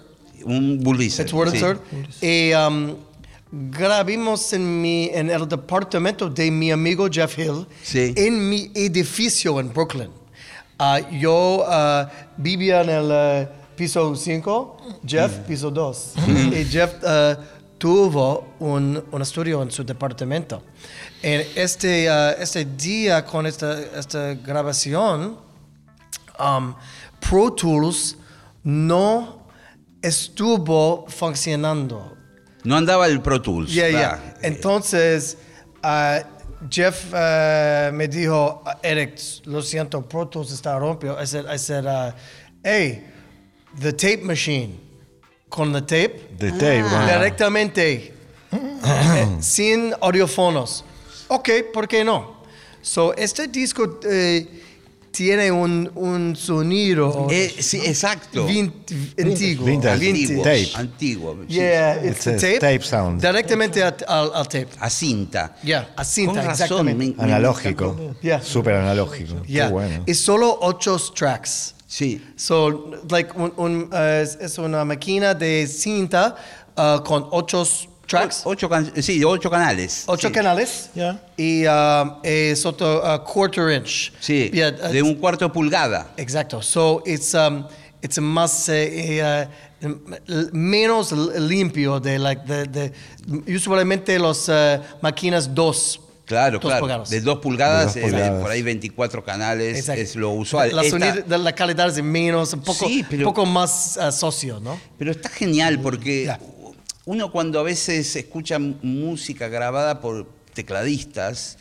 un 0.45 0.79
Wurlitzer. 0.85 1.25
It's 1.25 1.33
Wurlitzer. 1.33 1.79
sí. 2.19 2.25
Y 2.51 2.53
um, 2.53 2.95
grabamos 3.51 4.53
en, 4.53 4.81
mi, 4.81 5.09
en 5.13 5.29
el 5.29 5.47
departamento 5.47 6.29
de 6.29 6.51
mi 6.51 6.71
amigo 6.71 7.07
Jeff 7.11 7.37
Hill, 7.37 7.65
Sí. 7.83 8.13
en 8.15 8.49
mi 8.49 8.71
edificio 8.75 9.59
en 9.59 9.73
Brooklyn. 9.73 10.09
Ah, 10.77 10.99
yo 11.19 11.65
ah, 11.67 12.09
vivía 12.37 12.81
en 12.81 12.89
el 12.89 13.09
eh, 13.11 13.47
piso 13.75 14.15
5, 14.15 14.77
Jeff 15.05 15.31
piso 15.47 15.71
2. 15.71 16.13
y 16.53 16.65
Jeff 16.65 16.93
ah, 17.03 17.37
tuvo 17.79 18.53
un, 18.59 19.03
un 19.11 19.21
estudio 19.21 19.63
en 19.63 19.71
su 19.71 19.83
departamento. 19.83 20.61
En 21.23 21.47
este, 21.55 22.09
ah, 22.09 22.35
este 22.37 22.65
día 22.65 23.25
con 23.25 23.47
esta, 23.47 23.79
esta 23.97 24.35
grabación, 24.35 25.37
um, 26.39 26.75
Pro 27.19 27.51
Tools 27.53 28.17
no 28.63 29.47
estuvo 30.01 31.05
funcionando. 31.07 32.15
No 32.63 32.75
andaba 32.75 33.07
el 33.07 33.21
Pro 33.21 33.41
Tools. 33.41 33.73
Yeah, 33.73 33.89
yeah. 33.89 34.35
Entonces, 34.41 35.37
uh, 35.83 36.19
Jeff 36.69 37.13
uh, 37.13 37.91
me 37.93 38.07
dijo, 38.07 38.61
"Uh, 38.65 38.69
Eric, 38.83 39.17
lo 39.45 39.61
siento, 39.61 40.01
Pro 40.01 40.27
Tools 40.27 40.51
está 40.51 40.77
rompido. 40.77 41.17
I 41.21 41.25
said, 41.25 41.45
I 41.47 41.57
said 41.57 41.85
uh, 41.85 42.11
hey, 42.63 43.03
the 43.79 43.93
tape 43.93 44.23
machine, 44.23 44.77
con 45.49 45.73
the 45.73 45.81
tape, 45.81 46.29
The 46.37 46.51
tape, 46.51 46.83
bueno. 46.83 47.05
directamente, 47.05 48.13
eh, 48.51 49.27
sin 49.41 49.93
audiofonos. 49.99 50.85
Ok, 51.27 51.49
¿por 51.73 51.87
qué 51.87 52.03
no? 52.03 52.39
So, 52.81 53.13
este 53.15 53.47
disco 53.47 53.99
eh, 54.09 54.47
tiene 55.11 55.51
un, 55.51 55.91
un 55.95 56.35
sonido 56.35 57.27
Eh, 57.29 57.53
sí, 57.59 57.81
exacto. 57.83 58.47
vin- 58.47 58.71
antiguo. 59.19 59.65
Vintage. 59.65 60.07
Antiguo. 60.09 60.43
Tape. 60.43 60.69
Antiguo. 60.75 61.37
sí. 61.47 61.53
Yeah, 61.55 61.95
it's, 62.05 62.25
It's 62.25 62.27
a 62.27 62.35
tape. 62.37 62.59
tape 62.59 62.81
sound. 62.83 63.21
Directamente 63.21 63.83
al, 63.83 63.95
al- 64.07 64.31
al 64.33 64.47
tape. 64.47 64.69
A 64.79 64.89
cinta. 64.89 65.55
Yeah, 65.61 65.89
a 65.95 66.03
cinta, 66.05 66.33
Con 66.35 66.45
razón, 66.45 66.63
exactamente. 66.87 67.15
me- 67.17 67.23
Analógico. 67.23 68.15
Yeah. 68.21 68.41
Súper 68.41 68.75
analógico. 68.75 69.43
Yeah. 69.45 69.67
Qué 69.67 69.73
bueno. 69.73 70.03
Es 70.07 70.19
solo 70.19 70.57
ocho 70.61 70.97
tracks. 71.13 71.75
Sí. 71.91 72.21
So, 72.35 72.91
like, 73.09 73.31
un, 73.35 73.51
un, 73.57 73.89
uh, 73.91 74.21
es- 74.21 74.37
es 74.39 74.57
una 74.59 74.85
máquina 74.85 75.33
de 75.33 75.65
cinta 75.65 76.35
uh, 76.77 76.99
con 77.03 77.27
ocho 77.31 77.63
tracks, 78.07 78.43
O- 78.45 78.51
Ocho, 78.51 78.69
can- 78.69 78.91
sí, 79.01 79.23
ocho 79.23 79.49
canales. 79.49 80.03
ocho 80.05 80.27
sí. 80.27 80.33
canales. 80.33 80.91
Yeah. 80.93 81.19
Y 81.35 81.65
um, 81.65 82.19
es 82.23 82.63
otro 82.63 83.01
uh, 83.01 83.17
quarter 83.23 83.71
inch. 83.71 84.11
Sí, 84.19 84.51
Yeah, 84.53 84.69
uh, 84.69 84.91
de 84.93 85.01
un 85.01 85.15
cuarto 85.15 85.45
de 85.47 85.51
pulgada. 85.51 86.11
Exacto. 86.17 86.61
So, 86.61 87.01
it's, 87.07 87.33
um, 87.33 87.65
it's 88.03 88.19
más, 88.19 88.69
eh, 88.69 89.19
eh, 89.19 89.47
uh, 89.83 90.49
menos 90.53 91.11
limpio 91.11 91.99
de, 91.99 92.19
like, 92.19 92.43
de, 92.45 92.65
de 92.67 92.93
usualmente 93.55 94.19
las 94.19 94.47
uh, 94.47 94.79
máquinas 95.01 95.53
dos. 95.55 95.99
Claro, 96.29 96.59
dos 96.59 96.61
claro. 96.69 96.79
pulgadas. 96.81 97.09
De 97.09 97.21
dos 97.21 97.39
pulgadas, 97.39 97.95
De 97.95 98.01
dos 98.01 98.13
eh, 98.13 98.37
por 98.39 98.51
ahí 98.51 98.61
24 98.61 99.23
canales 99.23 99.79
Exacto. 99.79 100.01
es 100.01 100.15
lo 100.15 100.29
usual. 100.29 100.73
La, 100.75 100.83
Esta- 100.83 100.99
sonido- 100.99 101.27
de 101.27 101.37
la 101.39 101.53
calidad 101.55 101.89
es 101.89 102.03
menos, 102.03 102.53
un 102.53 102.61
poco, 102.61 102.87
Sí, 102.87 103.03
pero- 103.09 103.25
poco 103.25 103.45
más 103.47 103.97
uh, 103.99 104.11
socio, 104.11 104.59
¿no? 104.59 104.79
Pero 104.99 105.09
está 105.09 105.27
genial 105.29 105.79
porque 105.81 106.25
Ya. 106.25 106.39
uno 107.05 107.31
cuando 107.31 107.59
a 107.59 107.63
veces 107.63 108.15
escucha 108.15 108.59
música 108.59 109.47
grabada 109.47 110.01
por 110.01 110.29
tecladistas, 110.53 111.57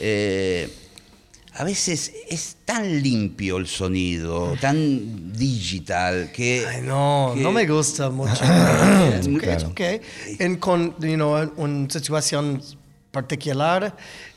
eh, 0.00 0.68
a 1.56 1.62
veces 1.62 2.10
es 2.28 2.56
tan 2.64 3.00
limpio 3.00 3.58
el 3.58 3.68
sonido, 3.68 4.56
tan 4.60 5.32
digital, 5.32 6.32
que... 6.32 6.66
Ay, 6.68 6.82
no, 6.82 7.30
que- 7.36 7.42
no 7.42 7.52
me 7.52 7.64
gusta 7.64 8.10
mucho. 8.10 8.40
Claro. 9.40 9.68
okay. 9.68 10.00
En 10.40 10.56
con, 10.56 10.96
you 10.98 11.14
know, 11.14 11.38
en 11.38 11.52
una 11.56 11.88
situación 11.90 12.60
particular, 13.14 13.96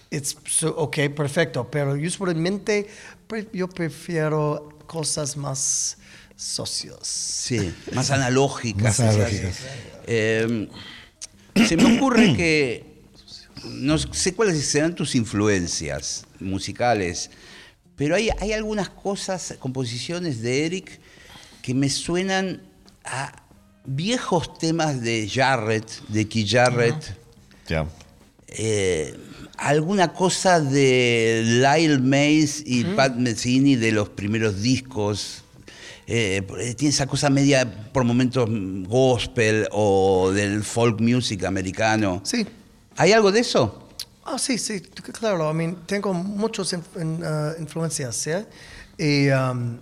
it's 0.09 0.37
so- 0.47 0.75
ok, 0.77 1.09
perfecto. 1.15 1.67
Pero 1.69 1.93
usualmente 1.95 2.87
pre- 3.27 3.49
yo 3.51 3.67
prefiero 3.67 4.69
cosas 4.87 5.35
más 5.35 5.97
socios. 6.37 7.07
Sí, 7.07 7.73
más 7.93 8.11
analógicas. 8.11 8.83
Más 8.83 8.99
analógicas. 9.01 9.57
Eh, 10.05 10.69
se 11.67 11.75
me 11.75 11.97
ocurre 11.97 12.35
que 12.37 13.01
no 13.65 13.97
sé 13.97 14.33
cuáles 14.35 14.63
serán 14.65 14.93
tus 14.95 15.15
influencias 15.15 16.25
musicales, 16.39 17.31
pero 17.95 18.15
hay, 18.15 18.29
hay 18.39 18.53
algunas 18.53 18.89
cosas, 18.89 19.55
composiciones 19.59 20.41
de 20.41 20.65
Eric, 20.67 20.99
que 21.63 21.73
me 21.73 21.89
suenan 21.89 22.61
a 23.03 23.31
viejos 23.85 24.57
temas 24.59 25.01
de 25.01 25.27
Jarrett, 25.27 25.89
de 26.07 26.27
Keith 26.29 26.47
Jarrett. 26.51 27.15
Ya. 27.67 27.87
Eh, 28.47 29.15
alguna 29.57 30.13
cosa 30.13 30.59
de 30.59 31.41
Lyle 31.45 31.99
Mays 31.99 32.63
y 32.65 32.83
Pat 32.83 33.15
Metheny 33.15 33.75
de 33.75 33.91
los 33.91 34.09
primeros 34.09 34.61
discos. 34.61 35.43
Eh, 36.09 36.41
tiene 36.77 36.93
esa 36.93 37.05
cosa 37.05 37.29
media 37.29 37.69
por 37.91 38.05
momentos 38.05 38.47
gospel 38.87 39.67
o 39.71 40.31
del 40.33 40.63
folk 40.63 41.01
music 41.01 41.43
americano. 41.43 42.21
Sí. 42.23 42.45
¿Hay 42.95 43.11
algo 43.11 43.31
de 43.31 43.41
eso? 43.41 43.89
Ah, 44.23 44.37
sí, 44.39 44.57
sí, 44.57 44.79
c- 44.79 45.11
claro. 45.11 45.51
I 45.51 45.53
mean, 45.53 45.75
tengo 45.85 46.13
muchas 46.13 46.71
in- 46.73 47.23
uh, 47.23 47.59
influencias, 47.59 48.15
¿sí? 48.15 48.31
Y 48.97 49.29
um, 49.29 49.75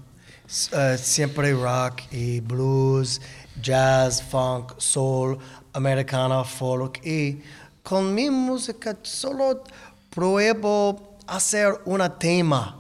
uh, 0.73 0.97
siempre 0.97 1.53
rock 1.53 2.01
y 2.11 2.39
blues, 2.41 3.21
jazz, 3.61 4.21
funk, 4.23 4.73
soul, 4.79 5.37
americana, 5.73 6.43
folk. 6.43 6.99
Y 7.05 7.41
con 7.87 8.13
mi 8.13 8.29
música 8.29 8.97
solo 9.03 9.63
pruebo 10.09 11.17
hacer 11.27 11.81
un 11.85 12.01
tema 12.19 12.75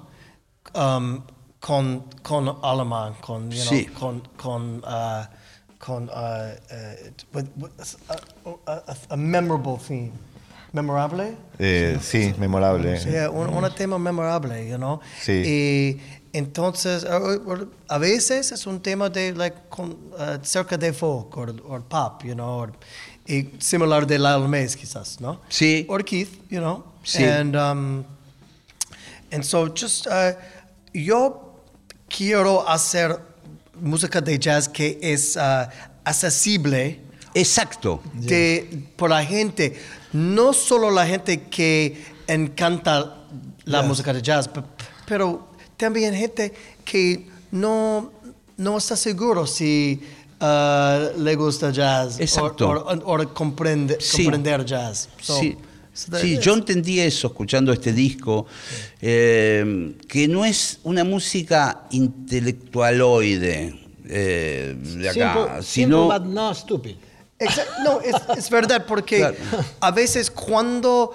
um, 0.73 1.21
con, 1.59 2.03
con 2.23 2.57
alemán, 2.63 3.13
con, 3.21 3.49
you 3.51 3.61
know, 3.63 3.69
Sí. 3.73 3.85
con, 3.85 4.21
con, 4.37 4.83
uh, 4.83 5.25
con 5.79 6.09
uh, 6.09 6.55
uh, 6.71 7.11
with- 7.33 7.49
with 7.57 7.71
a, 8.09 8.15
a- 8.71 8.83
a- 8.87 9.13
a 9.13 9.17
memorable 9.17 9.77
theme. 9.77 10.11
Memorable? 10.73 11.37
Eh, 11.57 11.97
sí, 12.01 12.33
memorable. 12.37 12.99
Yeah, 12.99 13.29
un, 13.29 13.47
un 13.49 13.71
tema 13.75 13.97
memorable, 13.97 14.67
you 14.67 14.75
know. 14.77 14.99
Sí. 15.21 15.31
Y 15.45 16.01
entonces, 16.33 17.05
a, 17.05 17.19
a 17.87 17.97
veces 17.97 18.51
es 18.51 18.67
un 18.67 18.81
tema 18.81 19.09
de, 19.09 19.31
like, 19.33 19.55
con, 19.69 19.91
uh, 19.91 20.37
cerca 20.43 20.77
de 20.77 20.91
folk 20.91 21.35
o 21.37 21.79
pop, 21.87 22.23
you 22.25 22.33
know, 22.33 22.59
or- 22.63 22.73
y 23.27 23.49
similar 23.59 24.05
de 24.05 24.19
Lyle 24.19 24.47
Mays, 24.47 24.75
quizás, 24.75 25.19
¿no? 25.19 25.39
Sí. 25.49 25.85
Or 25.89 26.03
Keith, 26.03 26.29
you 26.49 26.59
know. 26.59 26.83
Sí. 27.03 27.23
And, 27.23 27.55
um, 27.55 28.03
and 29.31 29.43
so 29.43 29.67
just, 29.69 30.07
uh, 30.07 30.33
yo 30.93 31.55
quiero 32.07 32.67
hacer 32.67 33.19
música 33.81 34.21
de 34.21 34.37
jazz 34.39 34.67
que 34.69 34.97
es 35.01 35.35
uh, 35.35 35.67
accesible 36.03 36.99
Exacto. 37.33 38.01
de, 38.13 38.87
por 38.95 39.09
la 39.09 39.23
gente, 39.25 39.75
no 40.13 40.53
solo 40.53 40.89
la 40.91 41.05
gente 41.05 41.41
que 41.49 41.97
encanta 42.27 43.23
la 43.65 43.81
música 43.81 44.13
de 44.13 44.21
jazz, 44.21 44.47
pe- 44.47 44.63
pero 45.05 45.49
también 45.77 46.13
gente 46.15 46.53
que 46.85 47.27
no, 47.51 48.11
no 48.57 48.77
está 48.77 48.95
seguro 48.95 49.45
si 49.45 50.01
uh, 50.41 51.19
le 51.21 51.35
gusta 51.35 51.71
jazz 51.71 52.19
Exacto. 52.19 52.69
o, 52.69 53.17
comprende- 53.33 53.97
Sí. 53.99 54.23
comprender 54.23 54.65
jazz. 54.65 55.09
So- 55.21 55.39
sí, 55.39 55.57
so 55.93 56.17
Sí, 56.19 56.37
yo 56.39 56.53
entendí 56.53 56.99
eso 56.99 57.27
escuchando 57.27 57.71
este 57.71 57.93
disco, 57.93 58.45
eh, 59.01 59.95
que 60.07 60.27
no 60.27 60.43
es 60.45 60.79
una 60.83 61.03
música 61.03 61.83
intelectualoide 61.91 63.79
eh, 64.07 64.75
de 64.77 65.09
acá, 65.09 65.33
Simple, 65.33 65.63
sino... 65.63 66.01
simple 66.11 66.19
but 66.19 66.27
not 66.33 66.55
stupid. 66.55 66.95
No, 67.83 67.99
es, 68.01 68.15
es 68.37 68.49
verdad, 68.49 68.85
porque 68.87 69.17
Claro. 69.17 69.35
a 69.81 69.91
veces 69.91 70.31
cuando 70.31 71.11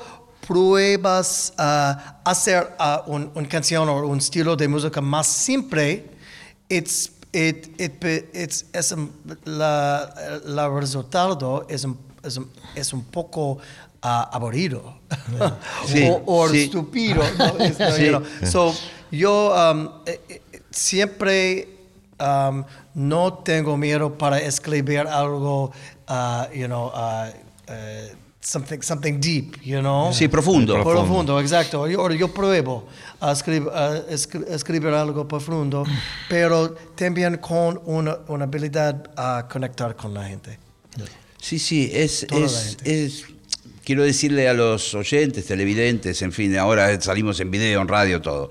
pruebas 0.46 1.52
a 1.56 2.20
hacer 2.24 2.74
ah, 2.78 3.04
un- 3.06 3.30
una 3.34 3.48
canción 3.48 3.88
o 3.88 4.06
un 4.06 4.18
estilo 4.18 4.56
de 4.56 4.66
música 4.68 5.00
más 5.00 5.26
simple, 5.28 6.10
it's, 6.68 7.12
it, 7.32 7.68
it, 7.80 8.04
it's, 8.34 8.64
es 8.72 8.92
un- 8.92 9.12
la, 9.44 10.12
la 10.44 10.68
resultado 10.68 11.66
es 11.68 11.84
un, 11.84 11.96
es 12.22 12.36
un, 12.36 12.50
es 12.74 12.92
un 12.92 13.02
poco 13.04 13.58
ah, 14.02 14.28
aburrido 14.32 14.98
Sí, 15.86 16.08
o, 16.08 16.22
o 16.26 16.48
sí. 16.48 16.64
estúpido. 16.64 17.22
¿no? 17.38 17.52
Sí. 17.96 18.04
you 18.06 18.10
know. 18.10 18.22
So, 18.46 18.74
yo 19.10 19.52
um, 19.54 19.88
eh, 20.06 20.20
eh, 20.28 20.40
siempre 20.70 21.68
um, 22.18 22.64
no 22.94 23.34
tengo 23.44 23.76
miedo 23.76 24.16
para 24.18 24.38
escribir 24.40 25.06
algo, 25.06 25.72
uh, 26.08 26.44
you 26.54 26.66
know, 26.66 26.88
uh, 26.94 27.30
uh, 27.68 28.08
something, 28.40 28.80
something 28.82 29.20
deep, 29.20 29.56
you 29.62 29.80
know. 29.80 30.12
Sí, 30.12 30.28
profundo. 30.28 30.74
Profundo. 30.74 31.00
Profundo, 31.02 31.40
exacto. 31.40 31.86
Yo, 31.86 32.10
yo 32.12 32.28
pruebo 32.32 32.86
a 33.20 33.32
escribir, 33.32 33.68
a 33.72 34.06
escri- 34.10 34.46
escribir 34.48 34.88
algo 34.90 35.26
profundo, 35.28 35.84
pero 36.28 36.70
también 36.94 37.36
con 37.36 37.80
una, 37.84 38.18
una 38.28 38.44
habilidad 38.44 39.10
a 39.16 39.46
conectar 39.50 39.94
con 39.96 40.14
la 40.14 40.26
gente. 40.28 40.58
Sí, 41.40 41.58
sí, 41.58 41.90
es, 41.92 42.26
es, 42.84 43.24
quiero 43.84 44.02
decirle 44.04 44.48
a 44.48 44.52
los 44.54 44.94
oyentes, 44.94 45.46
televidentes, 45.46 46.20
en 46.22 46.32
fin, 46.32 46.56
ahora 46.58 47.00
salimos 47.00 47.40
en 47.40 47.50
video, 47.50 47.80
en 47.80 47.88
radio, 47.88 48.20
todo. 48.20 48.50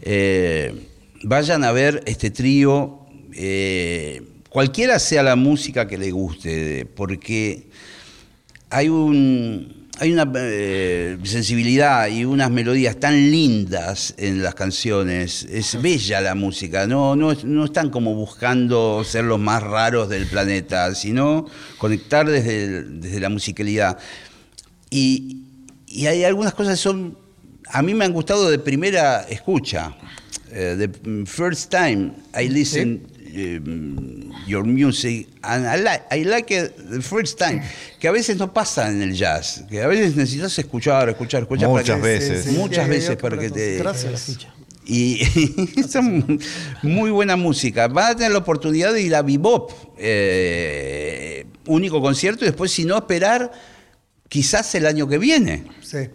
Eh, 0.00 0.88
vayan 1.24 1.62
a 1.64 1.72
ver 1.72 2.02
este 2.06 2.30
trío, 2.30 3.00
eh, 3.34 4.22
cualquiera 4.48 4.98
sea 4.98 5.22
la 5.22 5.36
música 5.36 5.86
que 5.86 5.98
le 5.98 6.10
guste, 6.10 6.86
porque 6.86 7.66
hay 8.76 8.88
un 8.90 9.74
hay 9.98 10.12
una 10.12 10.30
eh, 10.36 11.16
sensibilidad 11.24 12.06
y 12.08 12.26
unas 12.26 12.50
melodías 12.50 13.00
tan 13.00 13.14
lindas 13.30 14.12
en 14.18 14.42
las 14.42 14.54
canciones. 14.54 15.46
Es 15.50 15.80
bella 15.80 16.20
la 16.20 16.34
música, 16.34 16.86
no, 16.86 17.16
no, 17.16 17.32
es- 17.32 17.44
no 17.44 17.64
están 17.64 17.88
como 17.88 18.14
buscando 18.14 19.02
ser 19.04 19.24
los 19.24 19.40
más 19.40 19.62
raros 19.62 20.10
del 20.10 20.26
planeta, 20.26 20.94
sino 20.94 21.46
conectar 21.78 22.28
desde, 22.28 22.82
desde 22.82 23.20
la 23.20 23.30
musicalidad. 23.30 23.96
Y, 24.90 25.38
y 25.86 26.06
hay 26.08 26.24
algunas 26.24 26.52
cosas 26.52 26.74
que 26.74 26.82
son, 26.82 27.16
a 27.68 27.80
mí 27.80 27.94
me 27.94 28.04
han 28.04 28.12
gustado 28.12 28.50
de 28.50 28.58
primera 28.58 29.22
escucha. 29.22 29.96
Eh, 30.52 30.76
the 30.78 31.24
first 31.26 31.70
time 31.70 32.12
I 32.38 32.48
listen 32.50 33.06
um, 33.36 34.32
your 34.46 34.64
music 34.64 35.28
and 35.42 35.66
I 35.66 35.76
like, 35.82 36.04
I 36.10 36.24
like 36.24 36.50
it 36.54 36.76
the 36.90 37.02
first 37.02 37.38
time, 37.38 37.62
que 38.00 38.08
a 38.08 38.12
veces 38.12 38.36
no 38.38 38.52
pasa 38.52 38.88
en 38.90 39.02
el 39.02 39.14
jazz, 39.14 39.64
que 39.68 39.82
a 39.82 39.86
veces 39.86 40.16
necesitas 40.16 40.58
escuchar, 40.58 41.08
escuchar, 41.08 41.42
escuchar. 41.42 41.68
para 41.68 41.80
Muchas 41.82 41.96
que- 42.00 42.02
veces. 42.06 42.46
Muchas 42.52 42.84
Sí, 42.84 42.90
veces 42.90 43.16
para 43.16 43.38
que 43.38 43.50
te... 43.50 43.76
Gracias. 43.78 44.38
Y 44.88 45.18
son 45.88 46.38
muy 46.82 47.10
buena 47.10 47.34
música. 47.36 47.88
Van 47.88 48.12
a 48.12 48.14
tener 48.16 48.30
la 48.32 48.38
oportunidad 48.38 48.92
de 48.92 49.02
ir 49.02 49.14
a 49.16 49.22
Bebop, 49.22 49.72
eh, 49.98 51.44
único 51.66 52.00
concierto, 52.00 52.44
y 52.44 52.48
después, 52.48 52.70
si 52.70 52.84
no, 52.84 52.96
esperar 52.96 53.50
quizás 54.28 54.74
el 54.76 54.86
año 54.86 55.08
que 55.08 55.18
viene, 55.18 55.64
Sí. 55.82 56.08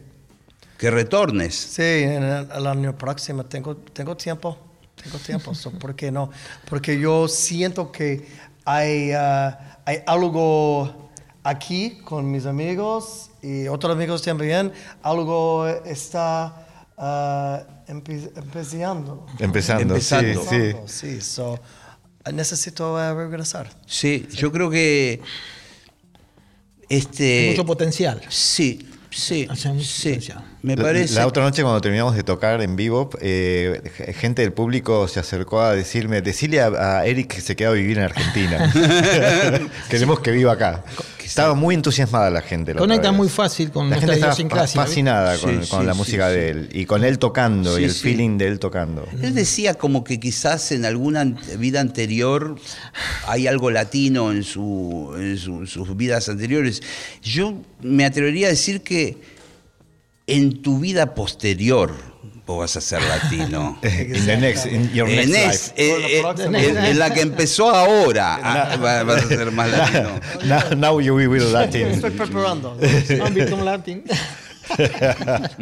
que 0.77 0.89
retornes. 0.89 1.53
Sí, 1.55 1.81
en 1.81 2.23
el, 2.23 2.47
el 2.55 2.67
año 2.67 2.97
próximo 2.97 3.45
tengo, 3.45 3.75
tengo 3.75 4.15
tiempo, 4.15 4.57
tengo 5.03 5.17
tiempo, 5.19 5.53
so, 5.55 5.71
¿por 5.71 5.95
qué 5.95 6.11
no? 6.11 6.29
Porque 6.69 6.99
yo 6.99 7.27
siento 7.27 7.91
que 7.91 8.27
hay, 8.65 9.11
ah, 9.11 9.79
hay 9.85 9.99
algo 10.05 11.09
aquí 11.43 11.99
con 12.05 12.29
mis 12.29 12.45
amigos 12.45 13.31
y 13.41 13.67
otros 13.67 13.93
amigos 13.95 14.21
también, 14.21 14.71
algo 15.01 15.67
está 15.67 16.67
ah, 16.97 17.63
empe- 17.87 18.31
empezando. 18.35 19.25
Empezando, 19.39 19.95
Empezando. 19.95 20.43
sí, 20.47 20.73
sí. 20.85 21.11
Sí, 21.15 21.21
so, 21.21 21.59
necesito 22.31 22.97
ah, 22.97 23.13
regresar. 23.13 23.69
Sí, 23.87 24.27
yo 24.33 24.51
creo 24.51 24.69
que 24.69 25.21
este 26.89 27.39
Hay 27.39 27.49
mucho 27.51 27.65
potencial. 27.65 28.21
sí, 28.29 28.87
sí, 29.09 29.47
sí, 29.55 30.09
potencial. 30.11 30.43
Me 30.63 30.75
La- 30.75 30.83
parece. 30.83 31.15
La 31.15 31.27
otra 31.27 31.43
noche 31.43 31.61
cuando 31.63 31.81
terminamos 31.81 32.15
de 32.15 32.23
tocar 32.23 32.61
en 32.61 32.75
vivo, 32.75 33.09
eh, 33.21 33.81
gente 34.19 34.41
del 34.43 34.53
público 34.53 35.07
se 35.07 35.19
acercó 35.19 35.61
a 35.61 35.73
decirme, 35.73 36.21
decirle 36.21 36.61
a, 36.61 36.99
a 36.99 37.05
Eric 37.05 37.35
que 37.35 37.41
se 37.41 37.55
queda 37.55 37.69
a 37.69 37.73
vivir 37.73 37.97
en 37.97 38.03
Argentina. 38.05 38.71
Queremos 39.89 40.19
que 40.19 40.31
viva 40.31 40.53
acá. 40.53 40.83
Estaba 41.23 41.53
muy 41.53 41.75
entusiasmada 41.75 42.29
la 42.29 42.41
gente. 42.41 42.73
la 42.73 42.79
Conecta 42.79 43.11
muy 43.13 43.29
fácil 43.29 43.71
con 43.71 43.89
la 43.89 43.95
gente 43.97 44.13
estaba 44.15 44.33
idiosincrasia, 44.33 44.81
fa- 44.81 44.85
fascinada 44.85 45.37
con, 45.37 45.63
Sí, 45.63 45.69
con 45.69 45.79
sí, 45.81 45.85
la 45.85 45.93
sí, 45.93 45.97
música 45.97 46.27
sí. 46.29 46.35
de 46.35 46.49
él 46.49 46.69
y 46.73 46.85
con 46.85 47.05
él 47.05 47.19
tocando 47.19 47.75
Sí, 47.77 47.81
y 47.83 47.85
el 47.85 47.91
sí. 47.93 47.99
feeling 48.01 48.37
de 48.37 48.47
él 48.49 48.59
tocando. 48.59 49.07
Él 49.21 49.33
decía 49.33 49.75
como 49.75 50.03
que 50.03 50.19
quizás 50.19 50.73
en 50.73 50.83
alguna 50.83 51.23
vida 51.57 51.79
anterior 51.79 52.57
hay 53.27 53.47
algo 53.47 53.71
latino 53.71 54.31
en, 54.33 54.43
su, 54.43 55.13
en 55.15 55.37
su- 55.37 55.65
sus 55.67 55.95
vidas 55.95 56.27
anteriores. 56.27 56.81
Yo 57.23 57.53
me 57.81 58.03
atrevería 58.03 58.47
a 58.47 58.49
decir 58.49 58.81
que 58.81 59.17
en 60.31 60.61
tu 60.61 60.79
vida 60.79 61.13
posterior 61.15 61.93
vos 62.45 62.59
vas 62.59 62.75
a 62.75 62.81
ser 62.81 63.01
latino. 63.03 63.77
In 63.83 64.25
the 64.25 64.37
next, 64.37 64.65
in 64.65 64.91
your 64.91 65.07
next 65.07 65.33
en, 65.33 65.49
life. 65.49 65.71
eh, 65.77 66.21
eh, 66.21 66.43
en- 66.43 66.55
en 66.77 66.99
la 66.99 67.13
que 67.13 67.21
empezó 67.21 67.69
ahora 67.69 68.35
ah, 68.43 68.75
va- 68.77 69.03
vas 69.03 69.23
a 69.23 69.27
ser 69.27 69.51
más 69.51 69.69
latino. 69.71 70.09
Now, 70.45 70.75
now 70.75 70.99
you 70.99 71.15
will 71.15 71.29
be 71.29 71.39
Latin. 71.39 71.87
Estoy 71.87 72.11
preparando. 72.11 72.77
Ámbito 73.23 73.63
latín. 73.63 74.03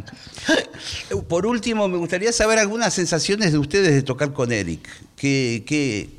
Por 1.28 1.46
último, 1.46 1.88
me 1.88 1.98
gustaría 1.98 2.32
saber 2.32 2.60
algunas 2.60 2.94
sensaciones 2.94 3.52
de 3.52 3.58
ustedes 3.58 3.94
de 3.94 4.02
tocar 4.02 4.34
con 4.34 4.52
Eric. 4.52 4.88
¿Qué, 5.16 5.64
qué, 5.66 6.10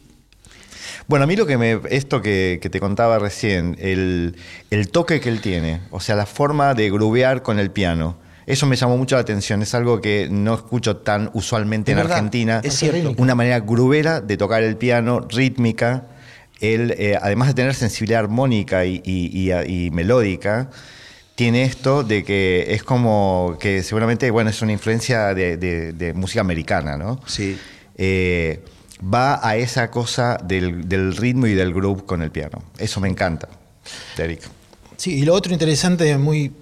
Bueno, 1.07 1.25
a 1.25 1.27
mí 1.27 1.37
lo 1.37 1.47
que 1.47 1.59
me. 1.59 1.81
Esto 1.91 2.23
que, 2.23 2.59
que 2.63 2.71
te 2.71 2.81
contaba 2.81 3.19
recién, 3.19 3.77
el, 3.81 4.37
el 4.71 4.89
toque 4.91 5.21
que 5.21 5.29
él 5.29 5.41
tiene, 5.41 5.81
o 5.91 6.01
sea, 6.01 6.17
la 6.17 6.27
forma 6.27 6.75
de 6.75 6.91
grubear 6.91 7.43
con 7.43 7.59
el 7.59 7.71
piano. 7.71 8.17
Eso 8.47 8.67
me 8.67 8.77
llamó 8.77 8.97
mucho 8.97 9.17
la 9.17 9.23
atención. 9.23 9.63
Es 9.63 9.75
algo 9.75 10.01
que 10.01 10.29
no 10.31 10.55
escucho 10.55 10.97
tan 10.99 11.31
usualmente 11.35 11.93
en 11.93 11.99
verdad, 11.99 12.13
Argentina. 12.17 12.61
es 12.65 12.75
cierto. 12.75 13.15
Una 13.19 13.35
manera 13.35 13.61
grubera 13.61 14.21
de 14.21 14.37
tocar 14.37 14.63
el 14.63 14.77
piano, 14.77 15.21
rítmica. 15.29 16.07
Él, 16.61 16.95
eh, 16.99 17.17
además 17.21 17.49
de 17.49 17.55
tener 17.55 17.75
sensibilidad 17.75 18.21
armónica 18.21 18.85
y, 18.85 19.01
y- 19.05 19.51
y- 19.51 19.87
y 19.87 19.91
melódica, 19.91 20.69
tiene 21.35 21.63
esto 21.65 22.03
de 22.03 22.23
que 22.25 22.67
es 22.75 22.83
como 22.83 23.57
que 23.59 23.83
seguramente, 23.83 24.31
bueno, 24.31 24.51
es 24.51 24.61
una 24.61 24.73
influencia 24.73 25.33
de, 25.35 25.57
de- 25.57 25.93
de 25.95 26.13
música 26.13 26.41
americana, 26.43 26.97
¿no? 26.99 27.21
Sí. 27.27 27.59
eh, 27.97 28.63
va 29.03 29.41
a 29.47 29.57
esa 29.57 29.91
cosa 29.91 30.37
del, 30.45 30.87
del 30.89 31.17
ritmo 31.17 31.47
y 31.47 31.55
del 31.55 31.73
groove 31.73 32.05
con 32.05 32.21
el 32.21 32.31
piano. 32.31 32.63
Eso 32.79 33.01
me 33.01 33.09
encanta, 33.09 33.49
Derek. 34.19 34.43
Sí, 34.99 35.15
y 35.19 35.23
lo 35.25 35.33
otro 35.35 35.53
interesante, 35.55 36.17
muy 36.19 36.53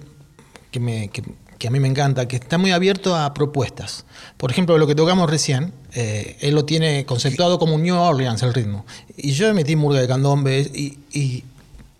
que, 0.71 0.79
me- 0.79 1.09
que- 1.09 1.23
que 1.59 1.67
a 1.67 1.71
mí 1.71 1.79
me 1.79 1.87
encanta, 1.87 2.27
que 2.27 2.37
está 2.37 2.57
muy 2.57 2.71
abierto 2.71 3.15
a 3.15 3.33
propuestas. 3.35 4.05
Por 4.37 4.49
ejemplo, 4.49 4.77
lo 4.79 4.87
que 4.87 4.95
tocamos 4.95 5.29
recién, 5.29 5.73
eh, 5.93 6.37
él 6.39 6.55
lo 6.55 6.65
tiene 6.65 7.05
conceptuado 7.05 7.59
como 7.59 7.75
un 7.75 7.83
New 7.83 7.95
Orleans 7.95 8.41
el 8.41 8.53
ritmo. 8.53 8.85
Y 9.17 9.31
yo 9.33 9.53
metí 9.53 9.75
murga 9.75 9.99
de 9.99 10.07
candombe 10.07 10.61
y, 10.73 10.97
y, 11.11 11.43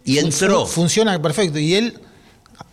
Y 0.05 0.17
entró. 0.17 0.65
fun- 0.65 0.67
funciona 0.83 1.21
perfecto. 1.21 1.59
Y 1.59 1.75
él 1.75 1.99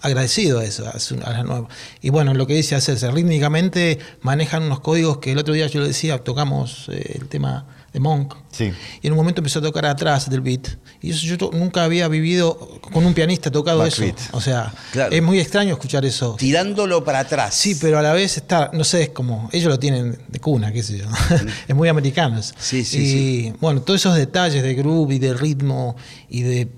agradecido 0.00 0.60
a 0.60 0.64
eso, 0.64 0.86
a, 0.88 0.98
su- 1.00 1.16
a 1.24 1.30
la 1.32 1.42
nueva. 1.42 1.68
Y 2.00 2.10
bueno, 2.10 2.34
lo 2.34 2.46
que 2.46 2.54
dice 2.54 2.74
hacerse, 2.76 3.10
rítmicamente 3.10 3.98
manejan 4.22 4.62
unos 4.62 4.80
códigos 4.80 5.18
que 5.18 5.32
el 5.32 5.38
otro 5.38 5.54
día 5.54 5.66
yo 5.66 5.80
le 5.80 5.88
decía, 5.88 6.22
tocamos 6.22 6.86
eh, 6.90 7.18
el 7.20 7.28
tema 7.28 7.66
de 7.96 8.00
Monk. 8.00 8.34
Sí. 8.52 8.70
Y 9.00 9.06
en 9.06 9.14
un 9.14 9.16
momento 9.16 9.40
empezó 9.40 9.60
a 9.60 9.62
tocar 9.62 9.86
atrás 9.86 10.28
del 10.28 10.42
beat. 10.42 10.68
Y 11.00 11.12
eso 11.12 11.24
yo 11.24 11.50
nunca 11.54 11.82
había 11.82 12.06
vivido 12.08 12.78
con 12.92 13.06
un 13.06 13.14
pianista 13.14 13.50
tocado 13.50 13.86
eso. 13.86 14.04
O 14.32 14.40
sea, 14.42 14.70
Claro. 14.92 15.16
es 15.16 15.22
muy 15.22 15.40
extraño 15.40 15.72
escuchar 15.72 16.04
eso. 16.04 16.36
Tirándolo 16.38 17.02
para 17.02 17.20
atrás. 17.20 17.54
Sí, 17.54 17.74
pero 17.80 17.98
a 17.98 18.02
la 18.02 18.12
vez 18.12 18.36
está, 18.36 18.70
no 18.74 18.84
sé, 18.84 19.04
es 19.04 19.08
como, 19.08 19.48
ellos 19.50 19.70
lo 19.70 19.78
tienen 19.78 20.18
de 20.28 20.38
cuna, 20.40 20.72
qué 20.74 20.82
sé 20.82 20.98
yo. 20.98 21.06
es 21.68 21.74
muy 21.74 21.88
americano. 21.88 22.38
Sí, 22.42 22.84
sí, 22.84 22.98
y 22.98 23.06
sí. 23.06 23.52
bueno, 23.62 23.80
todos 23.80 23.98
esos 24.02 24.14
detalles 24.14 24.62
de 24.62 24.74
groove 24.74 25.14
y 25.14 25.18
de 25.18 25.32
ritmo 25.32 25.96
y 26.28 26.42
de, 26.42 26.68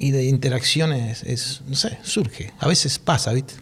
y 0.00 0.10
de 0.10 0.24
interacciones, 0.24 1.22
es, 1.22 1.60
no 1.68 1.76
sé, 1.76 1.96
surge. 2.02 2.52
A 2.58 2.66
veces 2.66 2.98
pasa, 2.98 3.32
¿viste? 3.32 3.54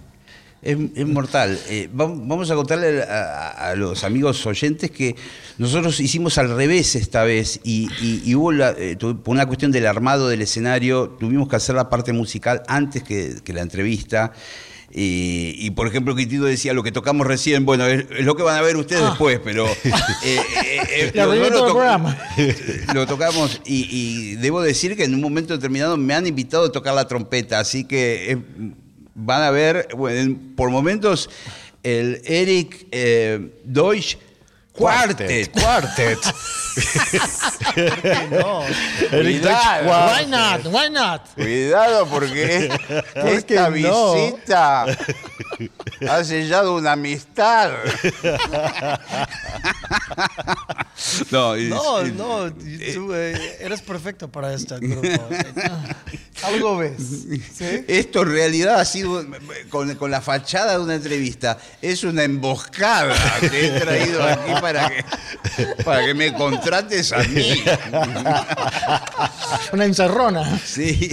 Es, 0.61 0.77
es 0.97 1.07
mortal. 1.07 1.57
Eh, 1.69 1.89
va- 1.89 2.07
vamos 2.07 2.51
a 2.51 2.55
contarle 2.57 3.03
a, 3.03 3.71
a 3.71 3.75
los 3.77 4.03
amigos 4.03 4.45
oyentes 4.45 4.91
que 4.91 5.15
nosotros 5.57 6.01
hicimos 6.01 6.37
al 6.39 6.55
revés 6.57 6.97
esta 6.97 7.23
vez 7.23 7.61
y, 7.63 7.89
y- 8.01 8.23
y 8.25 8.35
hubo 8.35 8.51
la- 8.53 8.75
eh, 8.77 8.97
por 8.97 9.21
una 9.29 9.47
cuestión 9.47 9.71
del 9.71 9.87
armado 9.87 10.29
del 10.29 10.43
escenario, 10.43 11.11
tuvimos 11.21 11.49
que 11.49 11.57
hacer 11.57 11.77
la 11.77 11.89
parte 11.89 12.13
musical 12.13 12.63
antes 12.67 13.03
que, 13.05 13.37
que 13.45 13.53
la 13.53 13.61
entrevista. 13.63 14.33
Y, 14.91 15.55
y, 15.59 15.71
por 15.73 15.87
ejemplo, 15.87 16.17
Quintino 16.17 16.47
decía 16.47 16.73
lo 16.73 16.83
que 16.83 16.91
tocamos 16.91 17.27
recién, 17.27 17.67
bueno, 17.67 17.87
es, 17.87 18.07
es 18.11 18.25
lo 18.25 18.35
que 18.37 18.43
van 18.43 18.57
a 18.57 18.63
ver 18.63 18.75
ustedes 18.79 19.03
Ah. 19.03 19.11
después, 19.11 19.39
pero 19.45 19.67
eh, 19.69 19.77
eh, 20.25 20.41
eh, 20.91 21.13
el 21.13 21.13
toc- 21.13 21.71
programa. 21.71 22.19
lo 22.95 23.07
tocamos 23.07 23.61
y, 23.67 23.87
y 23.91 24.37
debo 24.37 24.63
decir 24.63 24.97
que 24.97 25.05
en 25.05 25.15
un 25.15 25.21
momento 25.21 25.53
determinado 25.55 25.97
me 25.99 26.15
han 26.15 26.27
invitado 26.27 26.65
a 26.65 26.73
tocar 26.73 26.95
la 26.95 27.07
trompeta, 27.07 27.61
así 27.61 27.85
que 27.85 28.33
eh, 28.33 28.39
van 29.19 29.43
a 29.43 29.51
ver, 29.51 29.89
bueno, 29.97 30.19
en- 30.21 30.55
por 30.55 30.71
momentos, 30.71 31.29
el 31.83 32.23
Eric 32.25 32.87
eh, 32.91 33.51
Deutsch 33.65 34.17
Quartet. 34.79 35.51
Quartet. 35.53 36.19
No. 38.31 38.63
Cuidado. 39.11 39.89
Why 39.89 40.25
not? 40.27 40.65
Why 40.67 40.89
not? 40.91 41.23
Cuidado 41.35 42.07
porque 42.07 42.71
esta 43.15 43.71
no? 43.71 44.15
visita 44.15 44.87
ha 46.09 46.25
sellado 46.25 46.77
una 46.77 46.93
amistad. 46.93 47.73
no, 51.31 51.57
No, 51.57 52.03
no, 52.05 52.53
tú 52.53 53.15
eh, 53.15 53.57
eres 53.61 53.81
perfecto 53.83 54.29
para 54.29 54.55
este 54.55 54.79
grupo. 54.79 55.09
Algo 56.45 56.77
ves. 56.79 56.97
¿sí? 57.55 57.85
Esto 57.89 58.23
en 58.23 58.33
realidad 58.33 58.81
ha 58.81 58.85
sido, 58.85 59.25
con, 59.69 59.95
con 59.97 60.11
la 60.11 60.21
fachada 60.21 60.73
de 60.73 60.79
una 60.85 60.95
entrevista, 60.95 61.59
es 61.83 62.05
una 62.05 62.23
emboscada 62.23 63.15
que 63.41 63.67
he 63.67 63.81
traído 63.81 64.23
aquí 64.23 64.53
para 64.61 64.68
que, 64.73 65.85
para 65.85 66.07
que 66.07 66.15
me 66.15 66.33
contrates 66.35 67.13
a 67.13 67.19
mí. 67.25 67.63
Una 69.73 69.85
encerrona. 69.85 70.59
Sí. 70.65 71.11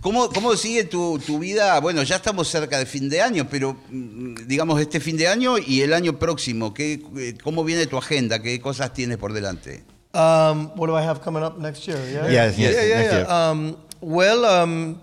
¿Cómo, 0.00 0.30
cómo 0.30 0.56
sigue 0.56 0.84
tu, 0.84 1.18
tu 1.18 1.38
vida? 1.38 1.78
Bueno, 1.80 2.02
ya 2.02 2.16
estamos 2.16 2.48
cerca 2.48 2.78
de 2.78 2.86
fin 2.86 3.08
de 3.08 3.20
año, 3.20 3.46
pero 3.50 3.76
mm, 3.90 4.46
digamos 4.46 4.80
este 4.80 4.98
fin 5.00 5.16
de 5.16 5.28
año 5.28 5.58
y 5.58 5.82
el 5.82 5.92
año 5.92 6.18
próximo, 6.18 6.72
¿qué, 6.72 7.02
eh, 7.18 7.34
¿cómo 7.42 7.64
viene 7.64 7.86
tu 7.86 7.98
agenda? 7.98 8.40
¿Qué 8.40 8.60
cosas 8.60 8.92
tienes 8.94 9.18
por 9.18 9.32
delante? 9.34 9.84
Um, 10.14 10.70
what 10.76 10.88
do 10.88 10.98
I 10.98 11.02
have 11.06 11.20
coming 11.20 11.42
up 11.44 11.58
next 11.58 11.86
year? 11.86 11.98
Yeah, 12.10 12.28
Yes, 12.48 12.56
yes, 12.58 12.74
yeah, 12.74 12.84
yeah. 12.86 13.24
yeah. 13.28 13.50
Um, 13.50 13.76
well, 14.00 14.44
um, 14.44 14.96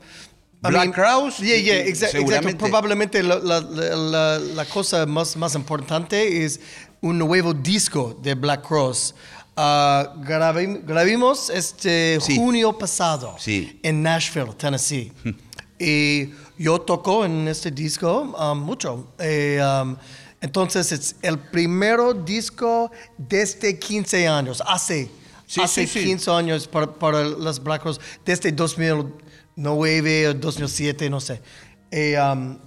I 0.64 0.70
Black 0.72 0.88
mean- 0.88 0.94
Crowes, 0.94 1.38
Yeah, 1.40 1.56
yeah, 1.58 1.74
exa- 1.76 2.08
exacto. 2.08 2.18
seguramente. 2.18 2.60
Probablemente 2.60 3.22
la, 3.24 3.36
la, 3.36 3.62
la, 3.62 4.40
la 4.40 4.66
cosa 4.66 5.06
más, 5.06 5.38
más 5.38 5.54
importante 5.56 6.44
es 6.44 6.60
un 7.02 7.18
nuevo 7.18 7.54
disco 7.54 8.18
de 8.22 8.34
Black 8.36 8.68
Cross. 8.68 9.14
Ah, 9.56 10.14
gravi- 10.20 10.82
grabimos 10.86 11.50
este 11.50 12.20
Sí. 12.22 12.36
junio 12.38 12.78
pasado 12.78 13.36
Sí. 13.40 13.80
en 13.84 14.04
Nashville, 14.04 14.54
Tennessee. 14.56 15.12
y 15.80 16.30
yo 16.58 16.80
toco 16.82 17.26
en 17.26 17.48
este 17.48 17.72
disco 17.72 18.22
um, 18.40 18.60
mucho. 18.60 19.14
Eh, 19.20 19.60
um, 19.64 19.96
entonces, 20.42 20.92
es 20.92 21.16
el 21.24 21.40
primero 21.40 22.14
disco 22.14 22.92
desde 23.18 23.80
15 23.80 24.28
años, 24.28 24.62
hace, 24.66 25.10
Sí, 25.48 25.62
hace 25.62 25.88
sí, 25.88 26.00
sí. 26.02 26.06
15 26.06 26.30
años 26.32 26.68
para, 26.68 26.88
para 26.94 27.24
los 27.24 27.62
Black 27.64 27.84
Rose, 27.84 28.00
desde 28.24 28.52
2009 28.52 30.28
o 30.28 30.34
2007, 30.36 31.10
no 31.10 31.20
sé. 31.20 31.42
Eh, 31.90 32.16
um, 32.20 32.60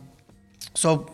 so, 0.74 1.06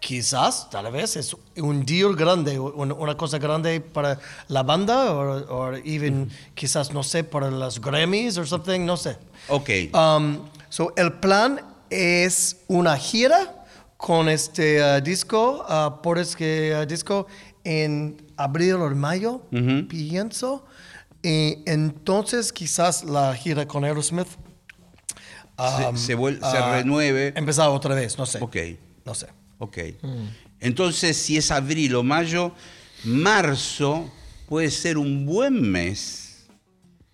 quizás, 0.00 0.68
tal 0.70 0.90
vez, 0.90 1.16
es 1.16 1.36
un 1.56 1.84
deal 1.84 2.16
grande, 2.16 2.58
una, 2.58 3.16
cosa 3.16 3.38
grande 3.38 3.80
para 3.80 4.18
la 4.48 4.62
banda, 4.62 5.12
o 5.12 5.74
even 5.84 6.28
quizás, 6.54 6.92
no 6.92 7.02
sé, 7.02 7.22
para 7.22 7.50
los 7.50 7.80
Grammys 7.80 8.38
o 8.38 8.44
something, 8.46 8.84
no 8.84 8.96
sé. 8.96 9.16
Ok. 9.48 9.68
Um, 9.92 10.38
so, 10.68 10.92
el 10.96 11.12
plan 11.12 11.60
es 11.90 12.56
una 12.66 12.96
gira 12.96 13.64
con 13.96 14.28
este 14.28 14.82
uh, 14.82 15.00
disco, 15.00 15.64
uh, 15.68 16.00
por 16.02 16.18
este 16.18 16.74
uh, 16.74 16.86
disco 16.86 17.26
en 17.62 18.16
abril 18.36 18.76
o 18.76 18.90
mayo, 18.90 19.42
pienso. 19.88 20.64
Y 21.22 21.62
entonces 21.66 22.50
quizás 22.50 23.04
la 23.04 23.34
gira 23.34 23.66
con 23.66 23.84
Aerosmith 23.84 24.28
Se- 25.94 25.98
se 25.98 26.16
se 26.16 26.38
ah, 26.40 26.76
renueve. 26.76 27.34
Empezar 27.36 27.68
otra 27.68 27.94
vez, 27.94 28.16
no 28.16 28.24
sé. 28.24 28.38
Ok. 28.40 28.56
No 29.04 29.14
sé. 29.14 29.26
Ok. 29.60 29.78
Entonces, 30.58 31.16
si 31.16 31.36
es 31.36 31.50
abril 31.52 31.94
o 31.94 32.02
mayo, 32.02 32.52
marzo 33.04 34.10
puede 34.48 34.70
ser 34.70 34.98
un 34.98 35.24
buen 35.26 35.60
mes 35.70 36.46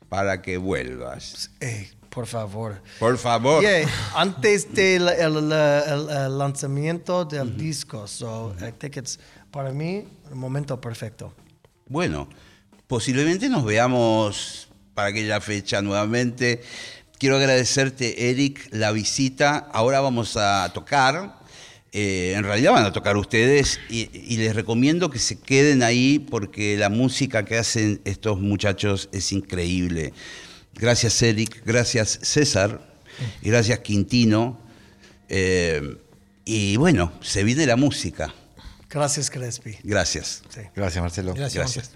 para 0.09 0.41
que 0.41 0.57
vuelvas. 0.57 1.51
Eh, 1.61 1.91
por 2.09 2.27
favor. 2.27 2.81
Por 2.99 3.19
favor. 3.19 3.61
Yeah, 3.63 3.87
antes 4.15 4.73
del 4.73 5.09
el, 5.09 5.37
el- 5.37 5.53
el- 5.53 6.09
el 6.09 6.39
lanzamiento 6.39 7.25
del 7.25 7.57
disco. 7.57 8.07
So, 8.07 8.55
I 8.61 8.73
think 8.73 8.97
it's, 8.97 9.19
para 9.51 9.71
mí, 9.73 10.05
el 10.31 10.35
momento 10.37 10.81
perfecto. 10.81 11.35
Bueno, 11.89 12.29
posiblemente 12.87 13.49
nos 13.49 13.65
veamos 13.65 14.69
para 14.95 15.09
aquella 15.09 15.41
fecha 15.41 15.83
nuevamente. 15.83 16.63
Quiero 17.19 17.37
agradecerte, 17.37 18.31
Eric, 18.31 18.69
la 18.71 18.93
visita. 18.93 19.69
Ahora 19.73 20.01
vamos 20.01 20.37
a 20.37 20.71
tocar. 20.73 21.45
Eh, 21.99 22.35
en 22.37 22.45
realidad 22.45 22.73
van 22.73 22.85
a 22.85 22.93
tocar 22.93 23.17
ustedes 23.17 23.81
y, 23.89 24.11
y 24.13 24.37
les 24.37 24.55
recomiendo 24.55 25.09
que 25.09 25.19
se 25.19 25.39
queden 25.39 25.83
ahí 25.83 26.19
porque 26.19 26.77
la 26.77 26.91
música 26.91 27.47
que 27.47 27.57
hacen 27.57 28.03
estos 28.05 28.39
muchachos 28.39 29.09
es 29.13 29.33
increíble. 29.33 30.13
Gracias, 30.75 31.23
Eric. 31.23 31.63
Gracias, 31.65 32.19
César. 32.21 32.87
Y 33.41 33.49
gracias, 33.49 33.79
Quintino. 33.79 34.61
Eh, 35.31 35.97
y 36.45 36.77
bueno, 36.77 37.15
se 37.23 37.45
viene 37.45 37.65
la 37.65 37.77
música. 37.77 38.35
Gracias, 38.91 39.31
Crespi. 39.31 39.79
Gracias. 39.83 40.43
Sí. 40.51 40.61
Gracias, 40.75 41.03
Marcelo. 41.03 41.33
Gracias. 41.33 41.75
Gracias. 41.75 41.93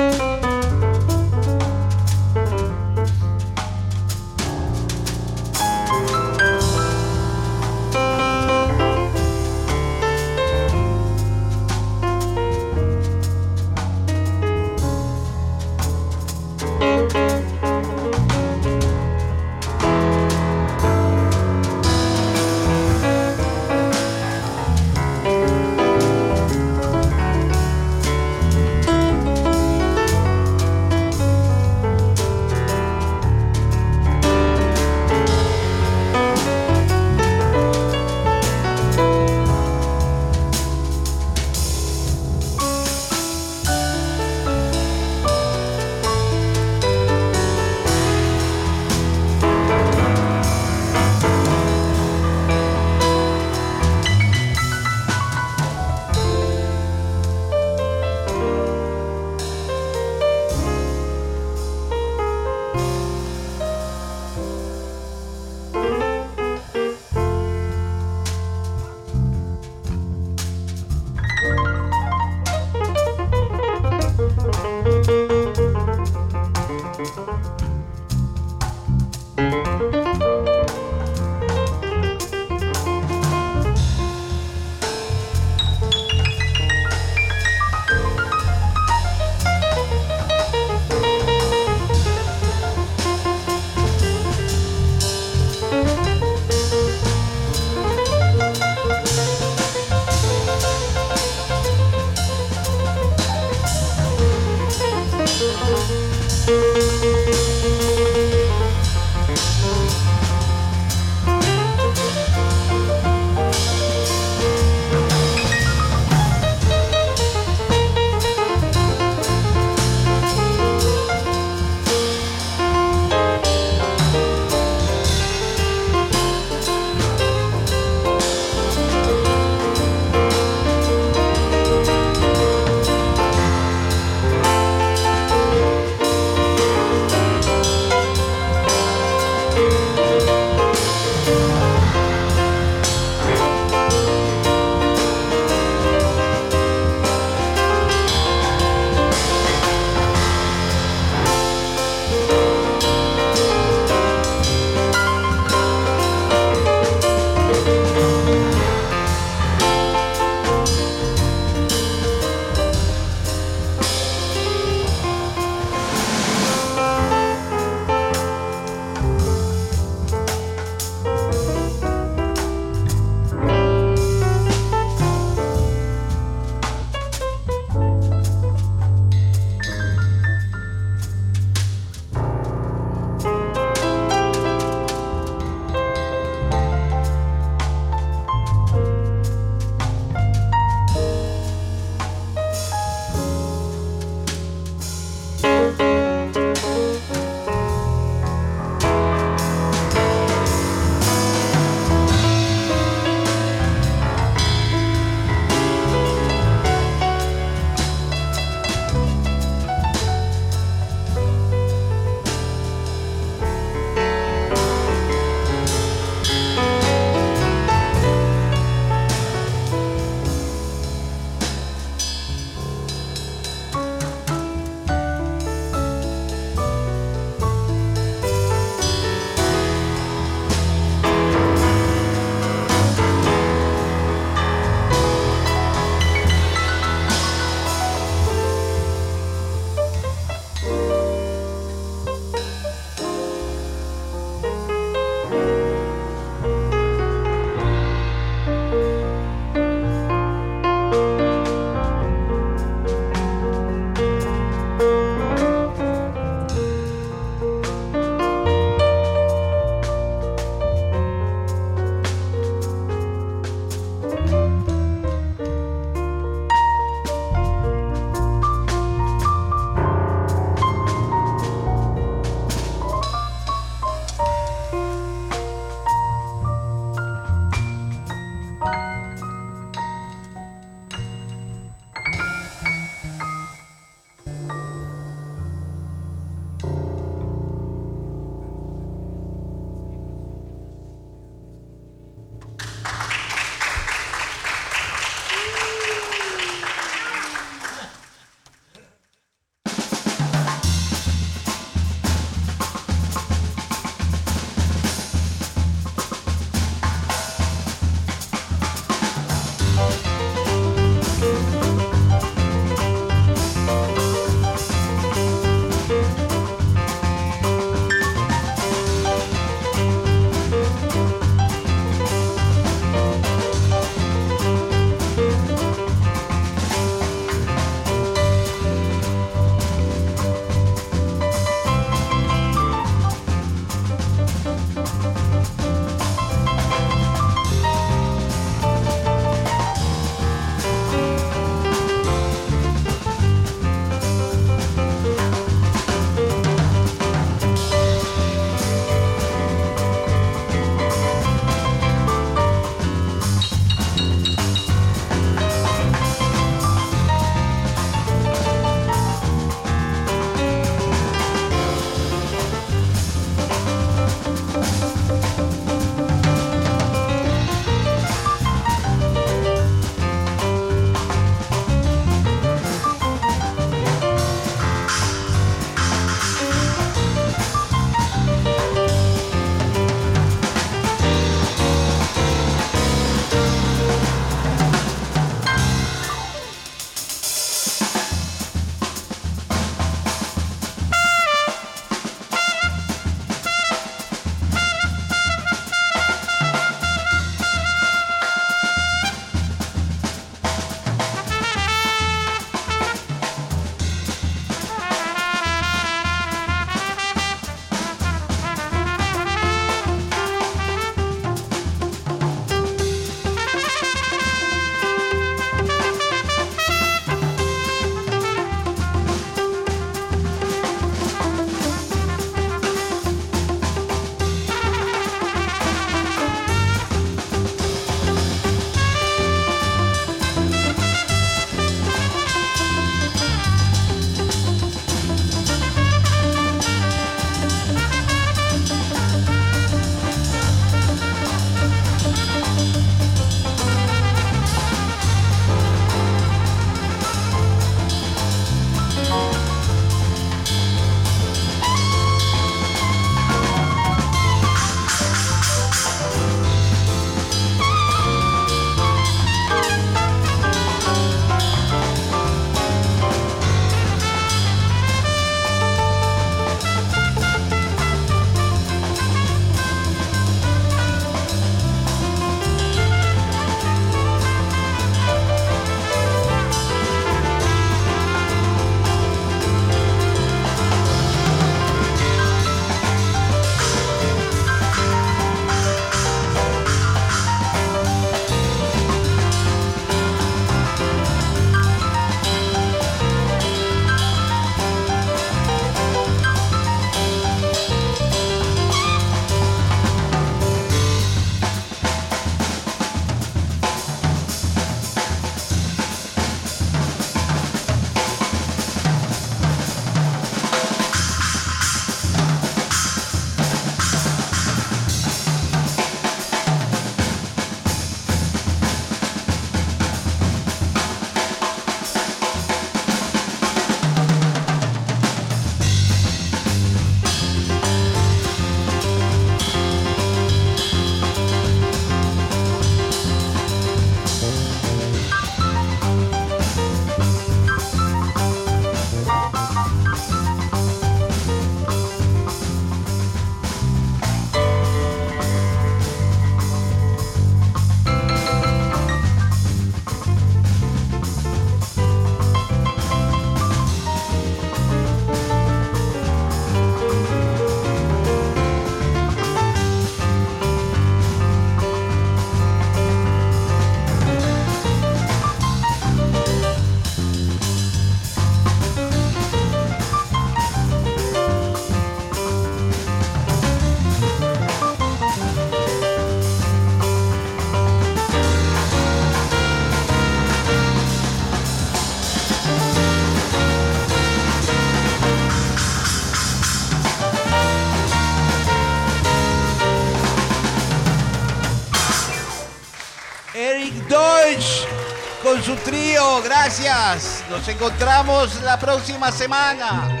Su 595.41 595.55
trío. 595.55 596.21
Gracias. 596.23 597.23
Nos 597.29 597.47
encontramos 597.47 598.41
la 598.41 598.59
próxima 598.59 599.11
semana. 599.11 600.00